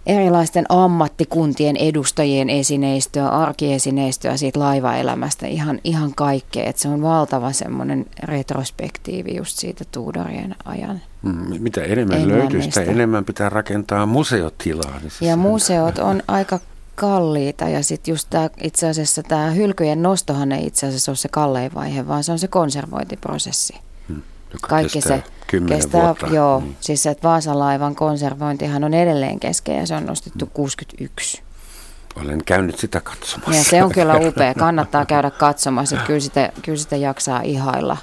[0.07, 6.63] erilaisten ammattikuntien edustajien esineistöä, arkiesineistöä siitä laivaelämästä, ihan, ihan kaikkea.
[6.63, 11.01] Että se on valtava semmoinen retrospektiivi just siitä Tudorien ajan.
[11.21, 14.99] Mm, mitä enemmän löytyy, sitä enemmän pitää rakentaa museotilaa.
[15.01, 16.59] Niin ja museot on aika
[16.95, 21.27] kalliita ja sitten just tää, itse asiassa tämä hylkyjen nostohan ei itse asiassa ole se
[21.27, 23.86] kallein vaihe, vaan se on se konservointiprosessi.
[24.53, 26.27] Joka Kaikki kestää se kestää, vuotta.
[26.27, 26.75] joo, hmm.
[26.79, 30.53] siis että Vaasan laivan konservointihan on edelleen kesken ja se on nostettu hmm.
[30.53, 31.41] 61.
[32.15, 33.55] Olen käynyt sitä katsomassa.
[33.55, 37.97] Ja se on kyllä upea, kannattaa käydä katsomassa, että kyllä sitä, kyllä sitä jaksaa ihailla.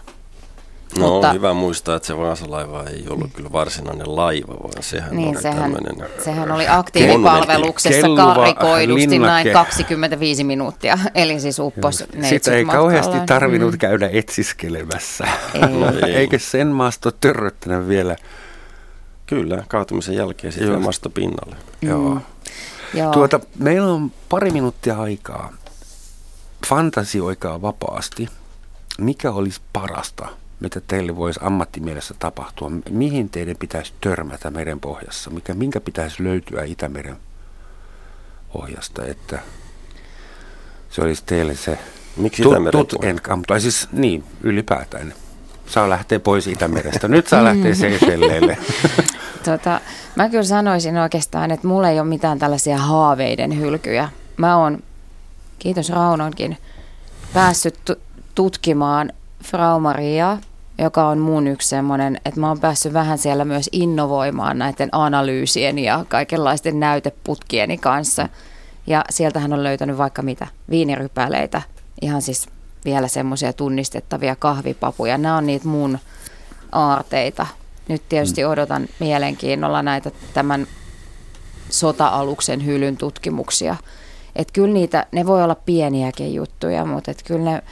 [0.98, 5.16] No Mutta, on hyvä muistaa, että se Vaasalaiva ei ollut kyllä varsinainen laiva, vaan sehän
[5.16, 5.76] niin, oli sehän,
[6.24, 13.78] sehän oli aktiivipalveluksessa karikoidusti näin 25 minuuttia, eli siis uppos Sitä ei kauheasti tarvinnut mm.
[13.78, 15.24] käydä etsiskelemässä.
[15.54, 15.60] Ei.
[15.74, 16.14] No, ei.
[16.14, 18.16] Eikö sen maasto törröttänyt vielä?
[19.26, 21.56] Kyllä, kaatumisen jälkeen sitten maasto pinnalle.
[21.82, 21.88] Mm.
[21.88, 22.18] Joo.
[22.94, 23.12] Joo.
[23.12, 25.52] Tuota, meillä on pari minuuttia aikaa.
[26.66, 28.28] Fantasioikaa vapaasti.
[28.98, 30.28] Mikä olisi parasta
[30.60, 32.70] mitä teille voisi ammattimielessä tapahtua?
[32.90, 35.30] Mihin teidän pitäisi törmätä meren pohjassa?
[35.30, 37.16] Mikä, minkä pitäisi löytyä Itämeren
[38.52, 39.38] pohjasta, että
[40.90, 41.78] se olisi teille se
[42.16, 43.00] Miksi tut, tut
[43.46, 45.14] tai siis niin, ylipäätään.
[45.66, 47.08] Saa lähteä pois Itämerestä.
[47.08, 48.58] Nyt saa lähteä Seychelleille.
[49.44, 49.80] tota,
[50.16, 54.08] mä kyllä sanoisin oikeastaan, että mulla ei ole mitään tällaisia haaveiden hylkyjä.
[54.36, 54.82] Mä oon,
[55.58, 56.56] kiitos Raunonkin,
[57.32, 57.78] päässyt
[58.34, 59.12] tutkimaan
[59.44, 60.38] Frau Maria,
[60.78, 65.78] joka on mun yksi semmoinen, että mä oon päässyt vähän siellä myös innovoimaan näiden analyysien
[65.78, 68.28] ja kaikenlaisten näyteputkieni kanssa.
[68.86, 71.62] Ja sieltähän on löytänyt vaikka mitä, viinirypäleitä,
[72.02, 72.48] ihan siis
[72.84, 75.18] vielä semmoisia tunnistettavia kahvipapuja.
[75.18, 75.98] Nämä on niitä mun
[76.72, 77.46] aarteita.
[77.88, 78.50] Nyt tietysti mm.
[78.50, 80.66] odotan mielenkiinnolla näitä tämän
[81.70, 83.76] sota-aluksen hylyn tutkimuksia.
[84.36, 87.62] Että kyllä niitä, ne voi olla pieniäkin juttuja, mutta et kyllä ne,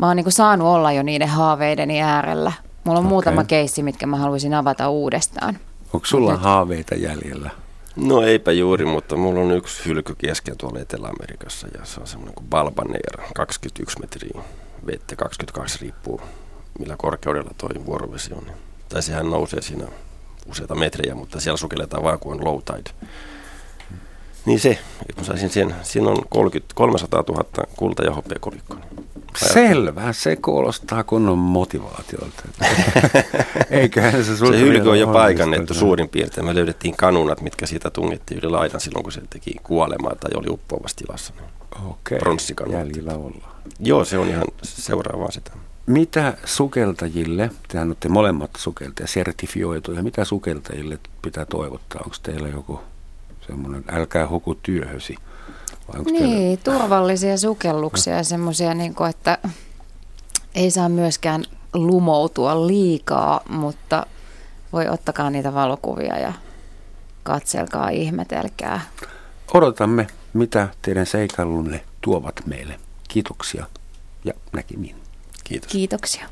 [0.00, 2.52] mä oon niinku saanut olla jo niiden haaveideni äärellä.
[2.84, 3.08] Mulla on okay.
[3.08, 5.58] muutama keissi, mitkä mä haluaisin avata uudestaan.
[5.92, 6.42] Onko sulla Nyt...
[6.42, 7.50] haaveita jäljellä?
[7.96, 12.34] No eipä juuri, mutta mulla on yksi hylky kesken tuolla Etelä-Amerikassa ja se on semmoinen
[12.34, 14.42] kuin Balbaneer, 21 metriä
[14.86, 16.20] vettä, 22 riippuu
[16.78, 18.46] millä korkeudella toi vuorovesi on.
[18.88, 19.86] Tai sehän nousee siinä
[20.46, 22.90] useita metrejä, mutta siellä sukelletaan vaan kuin on low tide.
[24.46, 24.78] Niin se,
[25.08, 27.44] että mä saisin sen, siinä on 30, 300 000
[27.76, 28.80] kulta- ja hopeakolikkoa.
[29.36, 32.42] Selvä, se kuulostaa kunnon motivaatiolta.
[33.70, 36.46] Eiköhän se Se hylky on jo paikannettu suurin piirtein.
[36.46, 40.46] Me löydettiin kanunat, mitkä siitä tungettiin yli laitan silloin, kun se teki kuolemaa tai oli
[40.50, 41.32] uppoavassa tilassa.
[41.90, 42.72] Okei, okay.
[42.72, 43.54] jäljellä ollaan.
[43.78, 45.50] Joo, se on ihan seuraavaa sitä.
[45.86, 52.00] Mitä sukeltajille, tehän olette molemmat sukeltajia sertifioituja, mitä sukeltajille pitää toivottaa?
[52.04, 52.80] Onko teillä joku
[53.46, 55.16] semmoinen, älkää huku työhösi?
[55.96, 56.78] Niin, teillä...
[56.78, 59.38] turvallisia sukelluksia ja semmoisia, niin että
[60.54, 64.06] ei saa myöskään lumoutua liikaa, mutta
[64.72, 66.32] voi ottakaa niitä valokuvia ja
[67.22, 68.80] katselkaa, ihmetelkää.
[69.54, 72.80] Odotamme, mitä teidän seikallunne tuovat meille.
[73.08, 73.66] Kiitoksia
[74.24, 74.96] ja näkemiin.
[75.44, 75.72] Kiitos.
[75.72, 76.26] Kiitoksia.